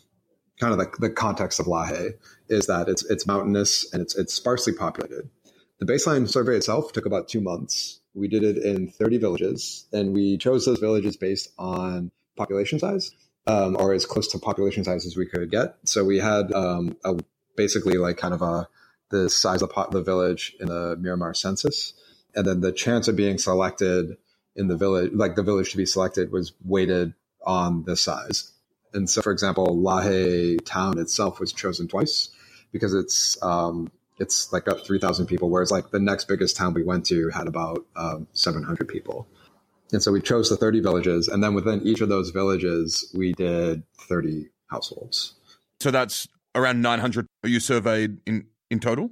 [0.60, 2.14] kind of the, the context of Lahe
[2.50, 5.30] is that it's it's mountainous and it's it's sparsely populated.
[5.80, 8.00] The baseline survey itself took about two months.
[8.14, 13.12] We did it in 30 villages, and we chose those villages based on population size,
[13.48, 15.76] um, or as close to population size as we could get.
[15.86, 17.18] So we had um, a,
[17.56, 18.68] basically like kind of a
[19.12, 21.94] the size of the village in the Myanmar census,
[22.34, 24.18] and then the chance of being selected
[24.56, 27.14] in the village, like the village to be selected, was weighted
[27.46, 28.52] on the size.
[28.94, 32.30] And so, for example, Lahe town itself was chosen twice
[32.72, 36.84] because it's um, it's like up 3,000 people, whereas like the next biggest town we
[36.84, 39.28] went to had about um, 700 people.
[39.92, 43.34] And so we chose the 30 villages, and then within each of those villages, we
[43.34, 45.36] did 30 households.
[45.80, 49.12] So that's around 900 you surveyed in in total.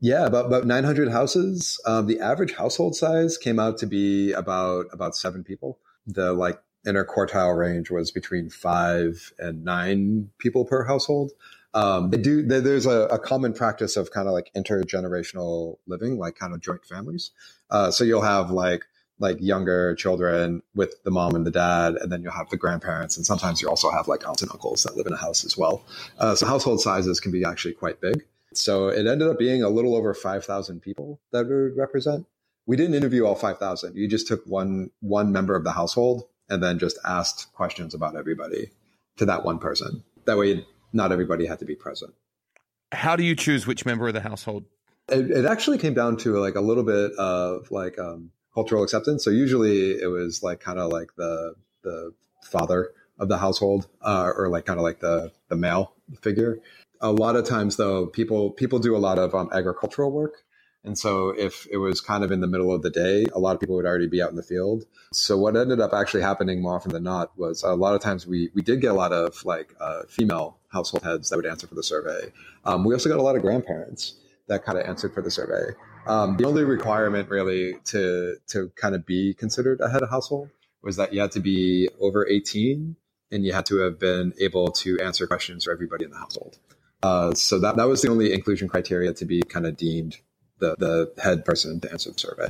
[0.00, 1.80] Yeah, about about 900 houses.
[1.86, 5.78] Um, the average household size came out to be about about seven people.
[6.06, 11.30] The like interquartile range was between five and nine people per household.
[11.74, 12.42] Um, they do.
[12.44, 16.60] They, there's a, a, common practice of kind of like intergenerational living, like kind of
[16.60, 17.30] joint families.
[17.70, 18.84] Uh, so you'll have like
[19.22, 23.16] like younger children with the mom and the dad, and then you'll have the grandparents,
[23.16, 25.56] and sometimes you also have like aunts and uncles that live in a house as
[25.56, 25.84] well.
[26.18, 28.24] Uh, so household sizes can be actually quite big.
[28.52, 32.26] So it ended up being a little over five thousand people that would represent.
[32.66, 33.96] We didn't interview all five thousand.
[33.96, 38.16] You just took one one member of the household and then just asked questions about
[38.16, 38.70] everybody
[39.18, 40.02] to that one person.
[40.26, 42.12] That way, not everybody had to be present.
[42.90, 44.64] How do you choose which member of the household?
[45.08, 49.24] It, it actually came down to like a little bit of like um, cultural acceptance.
[49.24, 52.12] So usually it was like kind of like the the
[52.44, 56.58] father of the household, uh, or like kind of like the the male figure.
[57.00, 60.44] A lot of times, though, people people do a lot of um, agricultural work,
[60.84, 63.54] and so if it was kind of in the middle of the day, a lot
[63.54, 64.84] of people would already be out in the field.
[65.12, 68.26] So what ended up actually happening more often than not was a lot of times
[68.26, 71.66] we we did get a lot of like uh, female household heads that would answer
[71.66, 72.32] for the survey.
[72.64, 74.14] Um, we also got a lot of grandparents
[74.48, 75.74] that kind of answered for the survey.
[76.06, 80.50] Um, the only requirement really to to kind of be considered a head of household
[80.82, 82.96] was that you had to be over 18
[83.30, 86.58] and you had to have been able to answer questions for everybody in the household.
[87.02, 90.18] Uh, so that, that was the only inclusion criteria to be kind of deemed
[90.58, 92.48] the, the head person to answer the survey.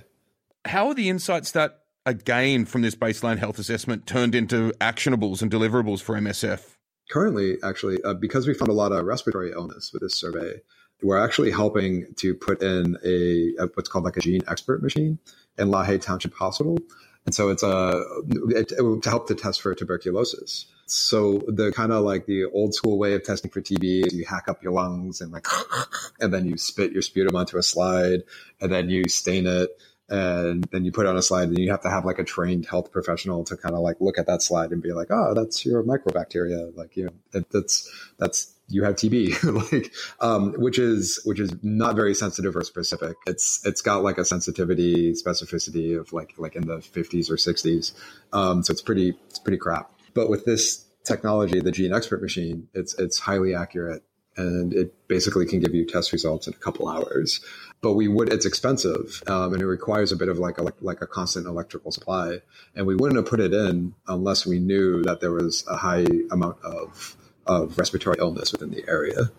[0.64, 5.40] How are the insights that are gained from this baseline health assessment turned into actionables
[5.40, 6.76] and deliverables for MSF?
[7.10, 10.60] Currently, actually, uh, because we found a lot of respiratory illness with this survey,
[11.02, 15.18] we're actually helping to put in a, a what's called like a GeneXpert machine
[15.58, 16.78] in Lahe Township Hospital.
[17.24, 18.04] And so it's a
[18.50, 20.66] it, it, to help to test for tuberculosis.
[20.86, 24.24] So the kind of like the old school way of testing for TB is you
[24.26, 25.46] hack up your lungs and like,
[26.20, 28.24] and then you spit your sputum onto a slide,
[28.60, 29.70] and then you stain it,
[30.12, 32.66] and then you put on a slide, and you have to have like a trained
[32.66, 35.64] health professional to kind of like look at that slide and be like, oh, that's
[35.64, 39.90] your mycobacteria, like you know, that's that's you have TB, like,
[40.20, 43.16] um, which is which is not very sensitive or specific.
[43.26, 47.94] It's it's got like a sensitivity specificity of like like in the 50s or 60s,
[48.34, 49.90] um, so it's pretty it's pretty crap.
[50.12, 54.04] But with this technology, the GeneXpert machine, it's it's highly accurate
[54.36, 57.40] and it basically can give you test results in a couple hours.
[57.80, 61.02] But we would it's expensive um, and it requires a bit of like a like
[61.02, 62.38] a constant electrical supply,
[62.74, 66.06] and we wouldn't have put it in unless we knew that there was a high
[66.30, 67.16] amount of
[67.46, 69.30] of respiratory illness within the area.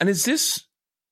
[0.00, 0.64] And is this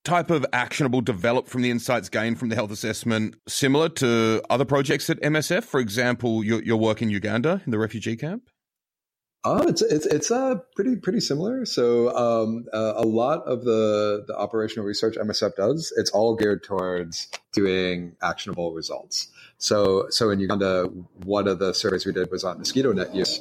[0.03, 4.65] type of actionable developed from the insights gained from the health assessment similar to other
[4.65, 5.63] projects at MSF?
[5.63, 8.49] For example, your, your work in Uganda in the refugee camp?
[9.45, 11.65] Oh, it's it's it's uh, pretty pretty similar.
[11.65, 16.61] So um, uh, a lot of the the operational research MSF does, it's all geared
[16.63, 19.29] towards doing actionable results.
[19.57, 20.85] So so in Uganda,
[21.23, 23.39] one of the surveys we did was on mosquito net use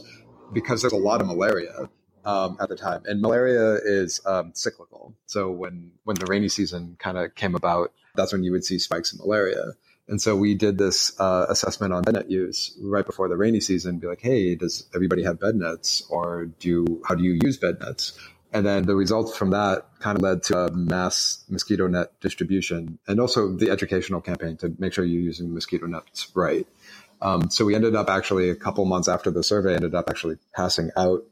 [0.53, 1.89] because there's a lot of malaria
[2.25, 5.17] um, at the time, and malaria is um, cyclical.
[5.27, 8.79] So when when the rainy season kind of came about, that's when you would see
[8.79, 9.73] spikes in malaria.
[10.09, 13.61] And so we did this uh, assessment on bed net use right before the rainy
[13.61, 13.99] season.
[13.99, 17.81] Be like, hey, does everybody have bed nets, or do how do you use bed
[17.81, 18.19] nets?
[18.51, 22.99] And then the results from that kind of led to a mass mosquito net distribution,
[23.07, 26.67] and also the educational campaign to make sure you're using mosquito nets right.
[27.21, 30.39] Um, so we ended up actually a couple months after the survey ended up actually
[30.55, 31.25] passing out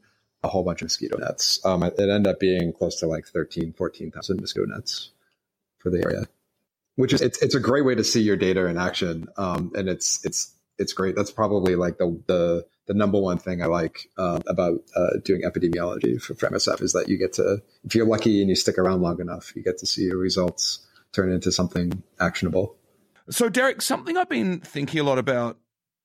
[0.43, 1.63] a whole bunch of mosquito nets.
[1.65, 5.11] Um, it ended up being close to like 13, 14,000 mosquito nets
[5.79, 6.25] for the area,
[6.97, 9.27] which is, it's, it's a great way to see your data in action.
[9.37, 11.15] Um, and it's, it's, it's great.
[11.15, 15.43] That's probably like the, the, the number one thing I like uh, about uh, doing
[15.43, 18.77] epidemiology for, for MSF is that you get to, if you're lucky and you stick
[18.77, 22.75] around long enough, you get to see your results turn into something actionable.
[23.29, 25.57] So, Derek, something I've been thinking a lot about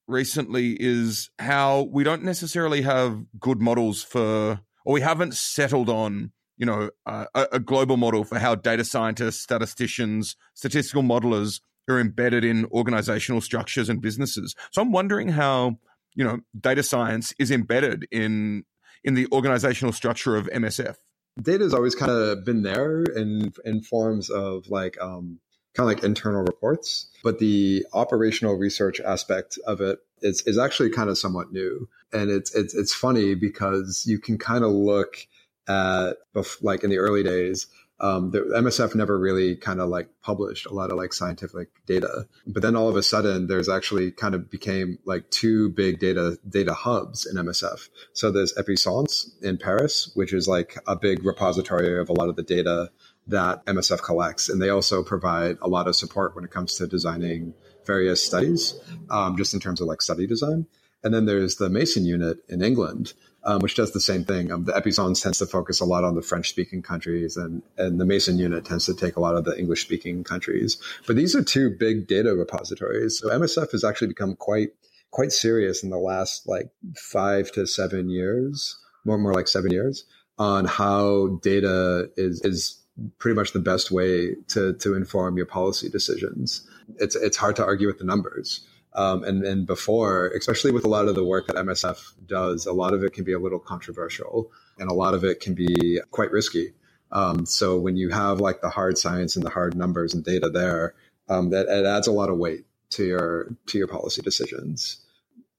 [0.08, 6.32] recently is how we don't necessarily have good models for, or we haven't settled on,
[6.62, 11.60] you know, uh, a, a global model for how data scientists, statisticians, statistical modelers
[11.90, 14.54] are embedded in organizational structures and businesses.
[14.70, 15.80] So I'm wondering how,
[16.14, 18.64] you know, data science is embedded in
[19.02, 20.94] in the organizational structure of MSF.
[21.42, 25.40] Data has always kind of been there in in forms of like um,
[25.74, 27.08] kind of like internal reports.
[27.24, 31.88] But the operational research aspect of it is, is actually kind of somewhat new.
[32.12, 35.26] And it's, it's, it's funny because you can kind of look
[35.72, 37.66] at, like in the early days,
[38.02, 42.26] um, the MSF never really kind of like published a lot of like scientific data.
[42.48, 46.36] But then all of a sudden, there's actually kind of became like two big data
[46.48, 47.88] data hubs in MSF.
[48.12, 52.34] So there's Epicentre in Paris, which is like a big repository of a lot of
[52.34, 52.90] the data
[53.28, 54.48] that MSF collects.
[54.48, 57.54] And they also provide a lot of support when it comes to designing
[57.86, 58.74] various studies,
[59.10, 60.66] um, just in terms of like study design.
[61.04, 63.12] And then there's the Manson unit in England,
[63.44, 64.52] um, which does the same thing.
[64.52, 68.00] Um, the Epicentre tends to focus a lot on the French speaking countries, and, and
[68.00, 70.76] the Manson unit tends to take a lot of the English speaking countries.
[71.06, 73.18] But these are two big data repositories.
[73.18, 74.70] So MSF has actually become quite
[75.10, 80.04] quite serious in the last like five to seven years, more more like seven years,
[80.38, 82.78] on how data is is
[83.18, 86.66] pretty much the best way to to inform your policy decisions.
[86.98, 88.66] It's it's hard to argue with the numbers.
[88.94, 92.72] Um, and and before, especially with a lot of the work that MSF does, a
[92.72, 96.00] lot of it can be a little controversial, and a lot of it can be
[96.10, 96.72] quite risky.
[97.10, 100.50] Um, so when you have like the hard science and the hard numbers and data
[100.50, 100.94] there,
[101.28, 104.98] um, that it adds a lot of weight to your to your policy decisions.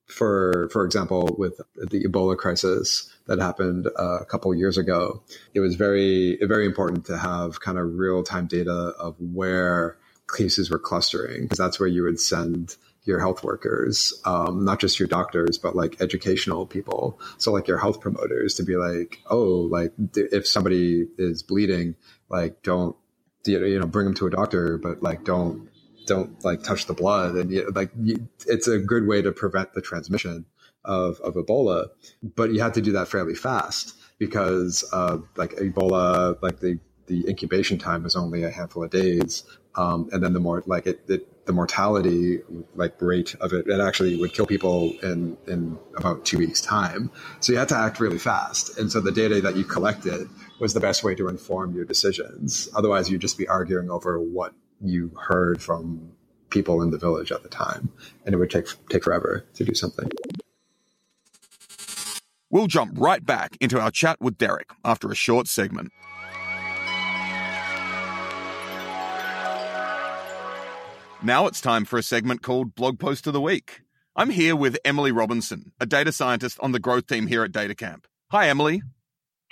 [0.07, 5.23] for for example, with the Ebola crisis that happened uh, a couple years ago,
[5.55, 9.97] it was very very important to have kind of real time data of where
[10.35, 12.75] cases were clustering because that's where you would send
[13.05, 17.19] your health workers, um, not just your doctors, but like educational people.
[17.37, 21.95] So like your health promoters to be like, oh, like if somebody is bleeding,
[22.29, 22.95] like don't
[23.45, 25.69] you know bring them to a doctor, but like don't
[26.05, 29.73] don't like touch the blood and you, like you, it's a good way to prevent
[29.73, 30.45] the transmission
[30.85, 31.87] of, of Ebola.
[32.21, 37.27] But you had to do that fairly fast because uh, like Ebola, like the the
[37.27, 39.43] incubation time is only a handful of days,
[39.75, 42.39] um, and then the more like it, it the mortality
[42.75, 47.11] like rate of it, it actually would kill people in, in about two weeks time.
[47.41, 48.77] So you had to act really fast.
[48.77, 52.69] And so the data that you collected was the best way to inform your decisions.
[52.75, 56.13] Otherwise you'd just be arguing over what you heard from
[56.49, 57.89] people in the village at the time.
[58.25, 60.09] And it would take, take forever to do something.
[62.49, 65.91] We'll jump right back into our chat with Derek after a short segment.
[71.25, 73.79] Now it's time for a segment called Blog Post of the Week.
[74.13, 78.03] I'm here with Emily Robinson, a data scientist on the growth team here at DataCamp.
[78.31, 78.83] Hi, Emily.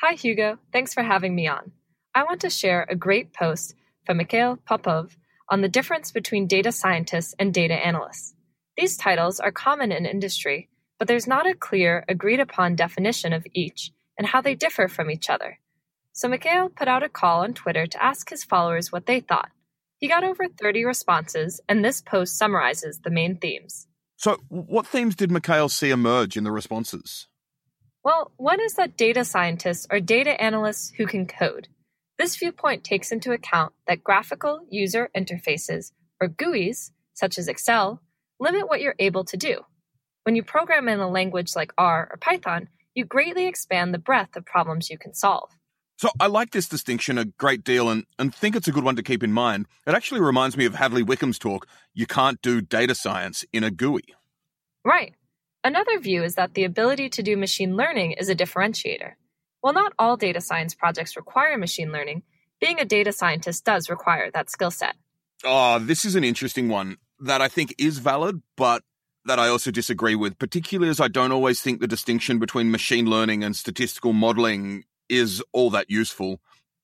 [0.01, 0.57] Hi, Hugo.
[0.73, 1.71] Thanks for having me on.
[2.13, 3.73] I want to share a great post
[4.05, 5.15] from Mikhail Popov
[5.47, 8.35] on the difference between data scientists and data analysts.
[8.75, 10.67] These titles are common in industry,
[10.99, 15.09] but there's not a clear, agreed upon definition of each and how they differ from
[15.09, 15.57] each other.
[16.11, 19.51] So Mikhail put out a call on Twitter to ask his followers what they thought.
[20.01, 23.87] He got over 30 responses, and this post summarizes the main themes.
[24.17, 27.27] So, what themes did Mikhail see emerge in the responses?
[28.03, 31.67] Well, one is that data scientists are data analysts who can code.
[32.17, 38.01] This viewpoint takes into account that graphical user interfaces, or GUIs, such as Excel,
[38.39, 39.61] limit what you're able to do.
[40.23, 44.35] When you program in a language like R or Python, you greatly expand the breadth
[44.35, 45.51] of problems you can solve.
[46.01, 48.95] So I like this distinction a great deal and, and think it's a good one
[48.95, 49.67] to keep in mind.
[49.85, 53.69] It actually reminds me of Hadley Wickham's talk, you can't do data science in a
[53.69, 54.01] GUI.
[54.83, 55.13] Right.
[55.63, 59.11] Another view is that the ability to do machine learning is a differentiator.
[59.59, 62.23] While not all data science projects require machine learning,
[62.59, 64.95] being a data scientist does require that skill set.
[65.45, 68.81] Oh, this is an interesting one that I think is valid, but
[69.25, 73.05] that I also disagree with, particularly as I don't always think the distinction between machine
[73.05, 76.39] learning and statistical modeling is all that useful.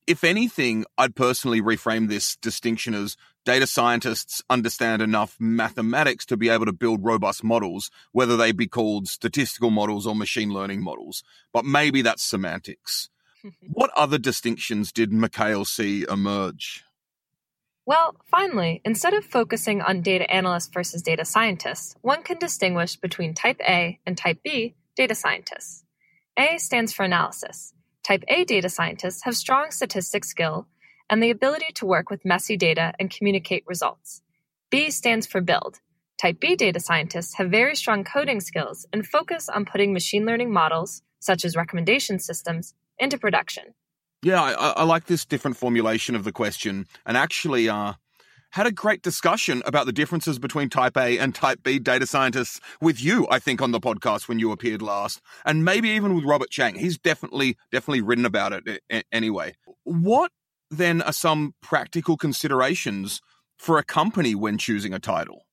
[0.06, 6.50] If anything, I'd personally reframe this distinction as data scientists understand enough mathematics to be
[6.50, 11.24] able to build robust models, whether they be called statistical models or machine learning models.
[11.52, 13.10] But maybe that's semantics.
[13.74, 16.84] what other distinctions did Mikhail see emerge?
[17.86, 23.34] Well, finally, instead of focusing on data analysts versus data scientists, one can distinguish between
[23.34, 25.86] type A and type B data scientists.
[26.38, 27.74] A stands for analysis.
[28.08, 30.66] Type A data scientists have strong statistics skill
[31.10, 34.22] and the ability to work with messy data and communicate results.
[34.70, 35.82] B stands for build.
[36.18, 40.54] Type B data scientists have very strong coding skills and focus on putting machine learning
[40.54, 43.74] models, such as recommendation systems, into production.
[44.24, 46.88] Yeah, I, I like this different formulation of the question.
[47.06, 47.96] And actually, uh,
[48.52, 52.60] had a great discussion about the differences between type A and type B data scientists
[52.82, 56.24] with you, I think, on the podcast when you appeared last, and maybe even with
[56.24, 56.76] Robert Chang.
[56.76, 59.56] He's definitely, definitely written about it anyway.
[59.84, 60.32] What
[60.70, 63.22] then are some practical considerations
[63.58, 65.46] for a company when choosing a title?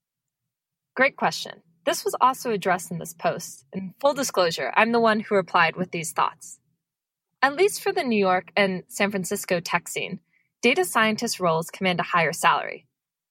[0.95, 1.63] Great question.
[1.87, 3.67] This was also addressed in this post.
[3.73, 6.59] In full disclosure, I'm the one who replied with these thoughts.
[7.43, 10.21] At least for the New York and San Francisco tech scene,
[10.65, 12.87] data scientist roles command a higher salary.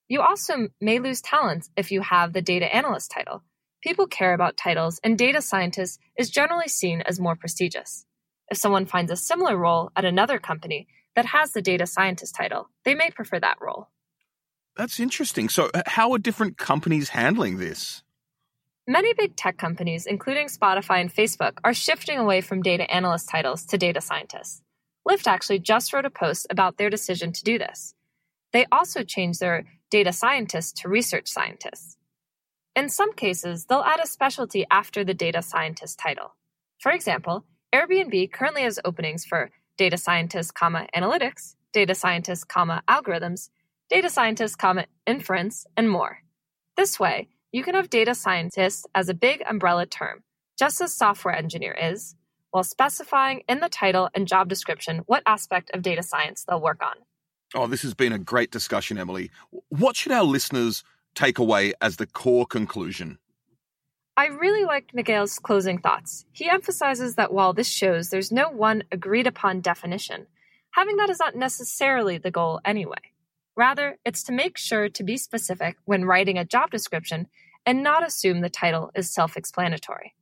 [0.08, 3.42] You also may lose talents if you have the data analyst title.
[3.82, 8.06] People care about titles, and data scientist is generally seen as more prestigious.
[8.52, 12.70] If someone finds a similar role at another company that has the data scientist title,
[12.86, 13.88] they may prefer that role.
[14.78, 15.50] That's interesting.
[15.50, 18.04] So, how are different companies handling this?
[18.88, 23.66] Many big tech companies, including Spotify and Facebook, are shifting away from data analyst titles
[23.66, 24.62] to data scientists.
[25.08, 27.94] Lyft actually just wrote a post about their decision to do this.
[28.52, 31.98] They also changed their data scientists to research scientists.
[32.76, 36.36] In some cases, they'll add a specialty after the data scientist title.
[36.80, 43.50] For example, Airbnb currently has openings for data scientist, comma, analytics, data scientist, comma, algorithms,
[43.90, 46.20] data scientist, comma, inference, and more.
[46.78, 50.24] This way, you can have data scientist as a big umbrella term,
[50.58, 52.16] just as software engineer is,
[52.54, 56.84] while specifying in the title and job description what aspect of data science they'll work
[56.84, 56.94] on.
[57.56, 59.32] Oh, this has been a great discussion, Emily.
[59.70, 60.84] What should our listeners
[61.16, 63.18] take away as the core conclusion?
[64.16, 66.26] I really liked Mikhail's closing thoughts.
[66.32, 70.28] He emphasizes that while this shows there's no one agreed upon definition,
[70.72, 73.02] having that is not necessarily the goal anyway.
[73.56, 77.28] Rather, it's to make sure to be specific when writing a job description
[77.66, 80.14] and not assume the title is self explanatory.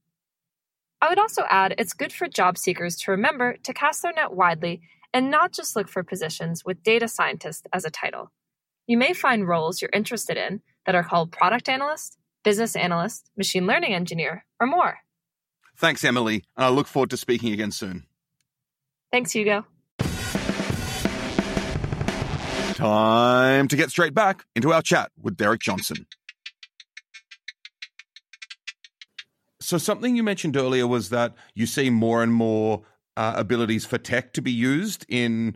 [1.02, 4.34] I would also add it's good for job seekers to remember to cast their net
[4.34, 4.82] widely
[5.14, 8.32] and not just look for positions with data scientist as a title.
[8.86, 13.66] You may find roles you're interested in that are called product analyst, business analyst, machine
[13.66, 15.00] learning engineer, or more.
[15.76, 16.44] Thanks, Emily.
[16.56, 18.06] And I look forward to speaking again soon.
[19.12, 19.66] Thanks, Hugo.
[22.76, 26.06] Time to get straight back into our chat with Derek Johnson.
[29.72, 32.82] So, something you mentioned earlier was that you see more and more
[33.16, 35.56] uh, abilities for tech to be used in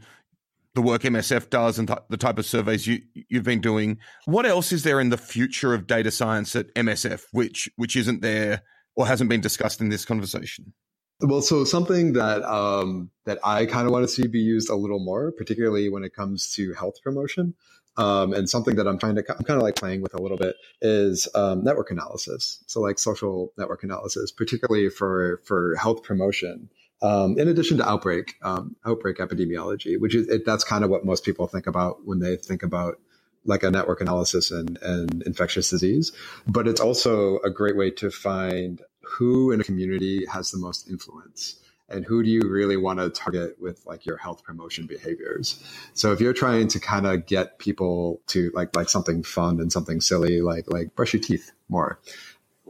[0.74, 3.98] the work MSF does and th- the type of surveys you, you've been doing.
[4.24, 8.22] What else is there in the future of data science at MSF, which which isn't
[8.22, 8.62] there
[8.96, 10.72] or hasn't been discussed in this conversation?
[11.20, 14.76] Well, so something that um, that I kind of want to see be used a
[14.78, 17.54] little more, particularly when it comes to health promotion,
[17.98, 20.38] um, and something that I'm trying to I'm kind of like playing with a little
[20.38, 22.64] bit is um, network analysis.
[22.68, 26.70] So like social network analysis, particularly for for health promotion.
[27.02, 31.06] Um, in addition to outbreak um, outbreak epidemiology, which is it, that's kind of what
[31.06, 33.00] most people think about when they think about
[33.48, 36.12] like a network analysis and, and infectious disease.
[36.48, 40.90] But it's also a great way to find who in a community has the most
[40.90, 41.60] influence
[41.90, 45.64] and who do you really want to target with like your health promotion behaviors?
[45.94, 49.72] So if you're trying to kind of get people to like like something fun and
[49.72, 52.00] something silly like like brush your teeth more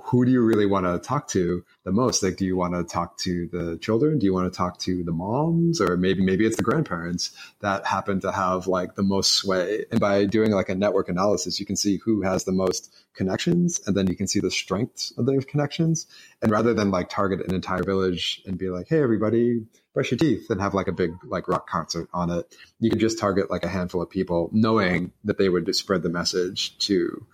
[0.05, 2.21] who do you really want to talk to the most?
[2.21, 4.19] Like, do you want to talk to the children?
[4.19, 7.31] Do you want to talk to the moms, or maybe maybe it's the grandparents
[7.61, 9.85] that happen to have like the most sway?
[9.89, 13.81] And by doing like a network analysis, you can see who has the most connections,
[13.87, 16.05] and then you can see the strengths of those connections.
[16.39, 20.19] And rather than like target an entire village and be like, "Hey, everybody, brush your
[20.19, 23.49] teeth," and have like a big like rock concert on it, you can just target
[23.49, 27.25] like a handful of people, knowing that they would spread the message to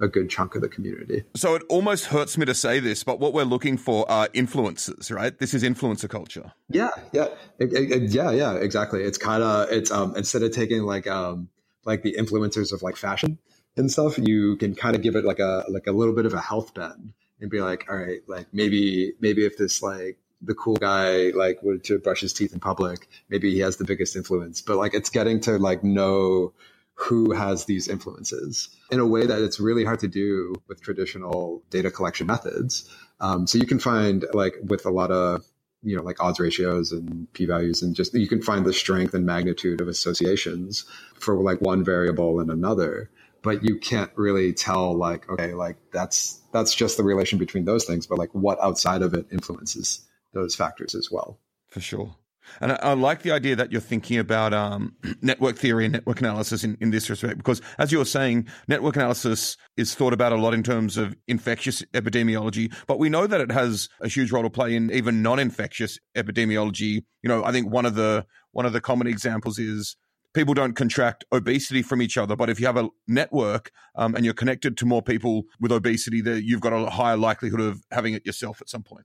[0.00, 1.24] a good chunk of the community.
[1.36, 5.14] So it almost hurts me to say this, but what we're looking for are influencers,
[5.14, 5.36] right?
[5.38, 6.52] This is influencer culture.
[6.68, 7.28] Yeah, yeah,
[7.58, 9.02] it, it, yeah, yeah, exactly.
[9.02, 11.48] It's kind of it's um instead of taking like um
[11.84, 13.38] like the influencers of like fashion
[13.76, 16.34] and stuff, you can kind of give it like a like a little bit of
[16.34, 20.54] a health bend and be like, all right, like maybe maybe if this like the
[20.54, 24.16] cool guy like would to brush his teeth in public, maybe he has the biggest
[24.16, 24.62] influence.
[24.62, 26.52] But like it's getting to like know
[26.98, 31.62] who has these influences in a way that it's really hard to do with traditional
[31.70, 32.90] data collection methods.
[33.20, 35.44] Um, so you can find like with a lot of
[35.82, 39.14] you know like odds ratios and p values and just you can find the strength
[39.14, 40.84] and magnitude of associations
[41.14, 43.10] for like one variable and another
[43.42, 47.84] but you can't really tell like okay like that's that's just the relation between those
[47.84, 51.38] things but like what outside of it influences those factors as well
[51.68, 52.16] for sure
[52.60, 56.20] and I, I, like the idea that you're thinking about um, network theory and network
[56.20, 60.32] analysis in, in this respect, because as you were saying, network analysis is thought about
[60.32, 64.32] a lot in terms of infectious epidemiology, but we know that it has a huge
[64.32, 67.02] role to play in even non-infectious epidemiology.
[67.22, 69.96] You know, I think one of the one of the common examples is
[70.34, 74.24] people don't contract obesity from each other, but if you have a network um, and
[74.24, 78.14] you're connected to more people with obesity, that you've got a higher likelihood of having
[78.14, 79.04] it yourself at some point.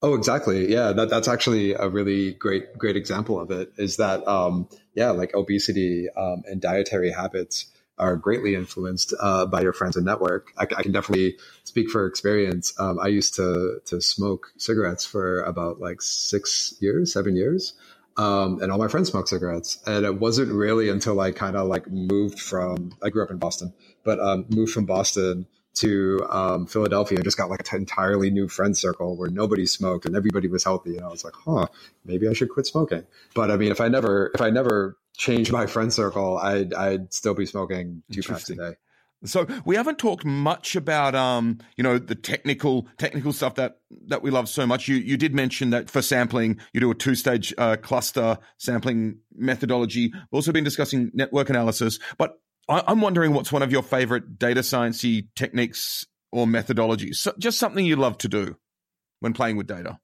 [0.00, 0.70] Oh, exactly.
[0.70, 3.72] Yeah, that, that's actually a really great, great example of it.
[3.78, 7.66] Is that, um, yeah, like obesity um, and dietary habits
[7.98, 10.52] are greatly influenced uh, by your friends and network.
[10.56, 12.72] I, I, can definitely speak for experience.
[12.78, 17.72] Um, I used to to smoke cigarettes for about like six years, seven years,
[18.16, 19.78] um, and all my friends smoked cigarettes.
[19.84, 22.92] And it wasn't really until I kind of like moved from.
[23.02, 23.74] I grew up in Boston,
[24.04, 25.46] but um, moved from Boston
[25.80, 30.16] to um, Philadelphia, just got like an entirely new friend circle where nobody smoked and
[30.16, 30.96] everybody was healthy.
[30.96, 31.66] And I was like, huh,
[32.04, 33.04] maybe I should quit smoking.
[33.34, 37.12] But I mean, if I never, if I never changed my friend circle, I'd, I'd
[37.12, 38.74] still be smoking two packs a day.
[39.24, 44.22] So we haven't talked much about, um, you know, the technical technical stuff that that
[44.22, 44.86] we love so much.
[44.86, 49.18] You you did mention that for sampling, you do a two stage uh, cluster sampling
[49.34, 50.12] methodology.
[50.12, 54.60] We've also been discussing network analysis, but I'm wondering what's one of your favorite data
[54.60, 57.16] sciencey techniques or methodologies.
[57.16, 58.56] So just something you love to do
[59.20, 59.98] when playing with data.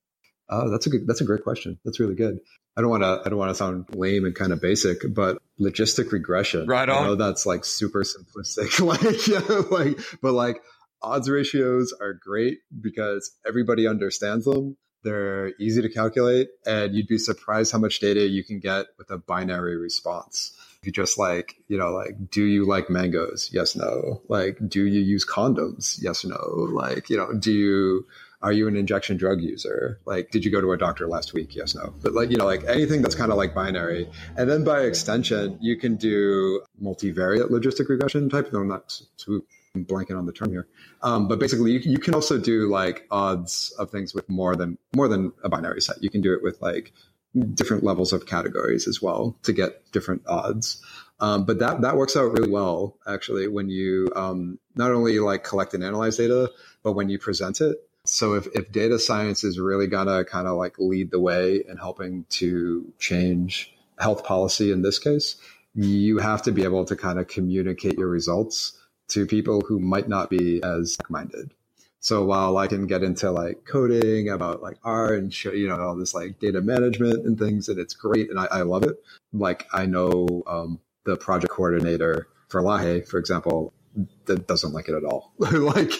[0.48, 1.06] Oh, that's a good.
[1.06, 1.78] That's a great question.
[1.84, 2.38] That's really good.
[2.76, 3.22] I don't want to.
[3.24, 6.66] I don't want to sound lame and kind of basic, but logistic regression.
[6.66, 7.02] Right on.
[7.02, 8.80] I know that's like super simplistic.
[8.86, 9.40] like yeah,
[9.70, 10.62] like but like
[11.02, 14.76] odds ratios are great because everybody understands them.
[15.02, 19.10] They're easy to calculate, and you'd be surprised how much data you can get with
[19.10, 20.53] a binary response.
[20.84, 23.50] You just like, you know, like, do you like mangoes?
[23.52, 24.22] Yes, no.
[24.28, 25.98] Like, do you use condoms?
[26.00, 26.36] Yes, no.
[26.72, 28.06] Like, you know, do you,
[28.42, 29.98] are you an injection drug user?
[30.04, 31.56] Like, did you go to a doctor last week?
[31.56, 31.94] Yes, no.
[32.02, 34.08] But like, you know, like anything that's kind of like binary.
[34.36, 38.50] And then by extension, you can do multivariate logistic regression type.
[38.50, 39.44] Though I'm not too
[39.76, 40.68] blanking on the term here.
[41.02, 44.78] Um, but basically you, you can also do like odds of things with more than
[44.94, 46.02] more than a binary set.
[46.02, 46.92] You can do it with like
[47.54, 50.82] different levels of categories as well to get different odds.
[51.20, 55.44] Um, but that that works out really well actually when you um, not only like
[55.44, 56.50] collect and analyze data,
[56.82, 57.76] but when you present it.
[58.04, 61.76] So if, if data science is really gonna kind of like lead the way in
[61.76, 65.36] helping to change health policy in this case,
[65.74, 68.78] you have to be able to kind of communicate your results
[69.08, 71.52] to people who might not be as minded.
[72.04, 75.96] So while I can get into like coding about like R and you know, all
[75.96, 79.02] this like data management and things, and it's great and I, I love it.
[79.32, 83.72] Like I know um, the project coordinator for Lahe, for example,
[84.26, 85.32] that doesn't like it at all.
[85.38, 85.98] like,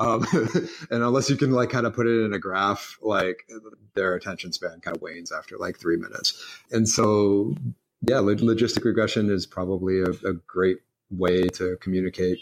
[0.00, 0.24] um,
[0.90, 3.46] and unless you can like kind of put it in a graph, like
[3.92, 6.42] their attention span kind of wanes after like three minutes.
[6.70, 7.54] And so,
[8.00, 10.78] yeah, logistic regression is probably a, a great
[11.10, 12.38] way to communicate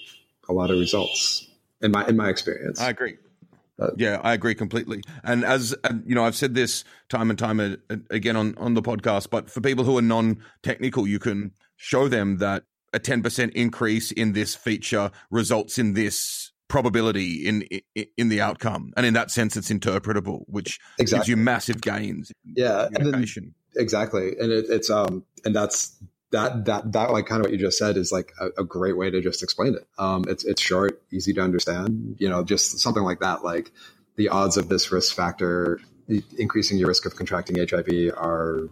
[0.49, 1.49] a lot of results
[1.85, 2.81] in my in my experience.
[2.81, 3.19] I agree.
[3.79, 5.03] Uh, yeah, I agree completely.
[5.23, 5.75] And as
[6.07, 7.61] you know, I've said this time and time
[8.11, 9.31] again on on the podcast.
[9.31, 14.11] But for people who are non-technical, you can show them that a ten percent increase
[14.13, 17.63] in this feature results in this probability in,
[17.95, 21.19] in, in the outcome, and in that sense, it's interpretable, which exactly.
[21.19, 22.33] gives you massive gains.
[22.57, 23.27] Yeah, then,
[23.77, 25.99] exactly, and it, it's um, and that's
[26.31, 28.97] that that that like kind of what you just said is like a, a great
[28.97, 29.87] way to just explain it.
[29.99, 32.17] Um, it's it's short, easy to understand.
[32.19, 33.45] You know, just something like that.
[33.45, 33.71] Like
[34.17, 35.81] the odds of this risk factor
[36.39, 38.69] increasing your risk of contracting HIV are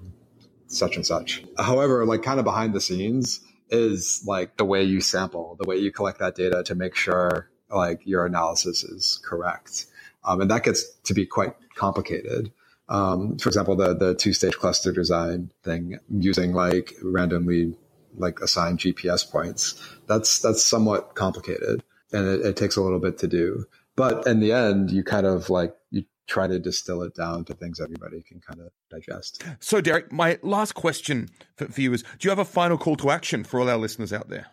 [0.66, 1.44] such and such.
[1.58, 3.40] However, like kind of behind the scenes
[3.70, 7.48] is like the way you sample, the way you collect that data to make sure
[7.70, 9.86] like your analysis is correct.
[10.24, 12.52] Um, and that gets to be quite complicated
[12.92, 17.74] um, for example, the the two stage cluster design thing using like randomly
[18.18, 19.82] like assigned GPS points.
[20.06, 21.82] That's that's somewhat complicated,
[22.12, 23.64] and it, it takes a little bit to do.
[23.96, 27.54] But in the end, you kind of like you try to distill it down to
[27.54, 29.42] things everybody can kind of digest.
[29.60, 32.96] So, Derek, my last question for, for you is: Do you have a final call
[32.96, 34.48] to action for all our listeners out there?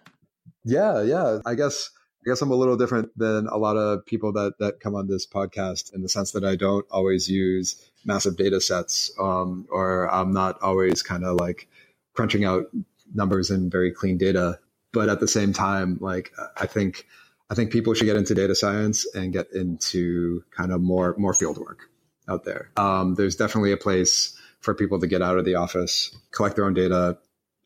[0.64, 1.40] Yeah, yeah.
[1.46, 1.90] I guess
[2.26, 5.08] I guess I'm a little different than a lot of people that that come on
[5.08, 10.12] this podcast in the sense that I don't always use massive data sets, um, or
[10.12, 11.68] I'm not always kind of like
[12.14, 12.66] crunching out
[13.14, 14.60] numbers in very clean data.
[14.91, 17.06] But at the same time, like I think
[17.50, 21.34] I think people should get into data science and get into kind of more more
[21.34, 21.89] field work
[22.28, 22.72] out there.
[22.78, 26.66] Um, there's definitely a place for people to get out of the office, collect their
[26.66, 27.18] own data,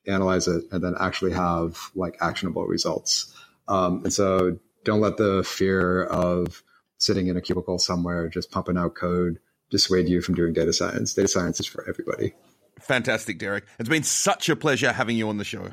[0.07, 3.33] analyze it, and then actually have like actionable results.
[3.67, 6.63] Um, and so don't let the fear of
[6.97, 9.39] sitting in a cubicle somewhere just pumping out code
[9.73, 11.15] dissuade you from doing data science.
[11.15, 12.33] Data science is for everybody.
[12.79, 13.65] Fantastic, Derek.
[13.79, 15.69] It's been such a pleasure having you on the show.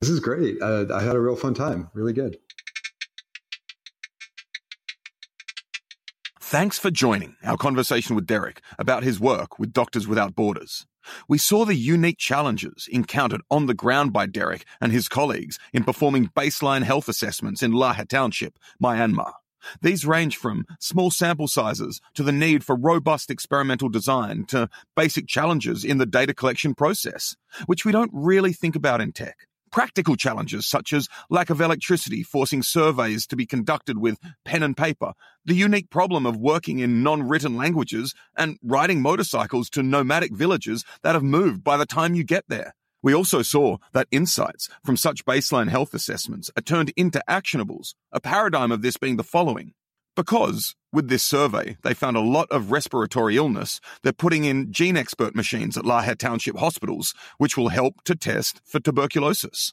[0.00, 0.60] This is great.
[0.60, 1.90] Uh, I had a real fun time.
[1.94, 2.38] Really good.
[6.40, 10.86] Thanks for joining our conversation with Derek about his work with Doctors Without Borders.
[11.28, 15.84] We saw the unique challenges encountered on the ground by Derek and his colleagues in
[15.84, 19.32] performing baseline health assessments in Lahe Township, Myanmar.
[19.82, 25.26] These range from small sample sizes to the need for robust experimental design to basic
[25.26, 29.46] challenges in the data collection process, which we don't really think about in tech.
[29.70, 34.76] Practical challenges such as lack of electricity forcing surveys to be conducted with pen and
[34.76, 35.12] paper,
[35.44, 41.14] the unique problem of working in non-written languages and riding motorcycles to nomadic villages that
[41.14, 42.74] have moved by the time you get there.
[43.02, 48.20] We also saw that insights from such baseline health assessments are turned into actionables, a
[48.20, 49.74] paradigm of this being the following.
[50.16, 53.80] Because with this survey, they found a lot of respiratory illness.
[54.02, 58.80] They're putting in GeneXpert machines at Lahe Township hospitals, which will help to test for
[58.80, 59.72] tuberculosis.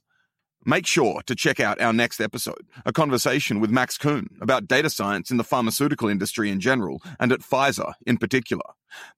[0.68, 4.90] Make sure to check out our next episode, a conversation with Max Kuhn about data
[4.90, 8.64] science in the pharmaceutical industry in general and at Pfizer in particular.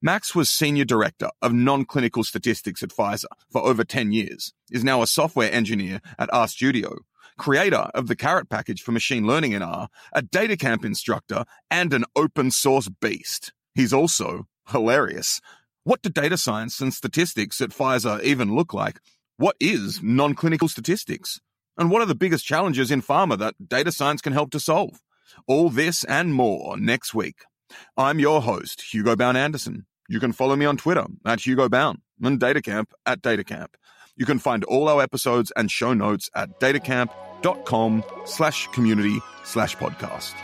[0.02, 5.02] Max was senior director of non-clinical statistics at Pfizer for over 10 years, is now
[5.02, 6.96] a software engineer at R Studio,
[7.38, 12.04] creator of the caret package for machine learning in R, a DataCamp instructor, and an
[12.14, 13.52] open source beast.
[13.74, 15.40] He's also hilarious.
[15.84, 19.00] What do data science and statistics at Pfizer even look like?
[19.38, 21.40] What is non clinical statistics?
[21.78, 25.00] And what are the biggest challenges in pharma that data science can help to solve?
[25.46, 27.44] All this and more next week.
[27.96, 29.86] I'm your host, Hugo Bowne-Anderson.
[30.08, 33.74] You can follow me on Twitter at Hugo Bowne and Datacamp at Datacamp.
[34.16, 40.34] You can find all our episodes and show notes at datacamp.com slash community slash podcast.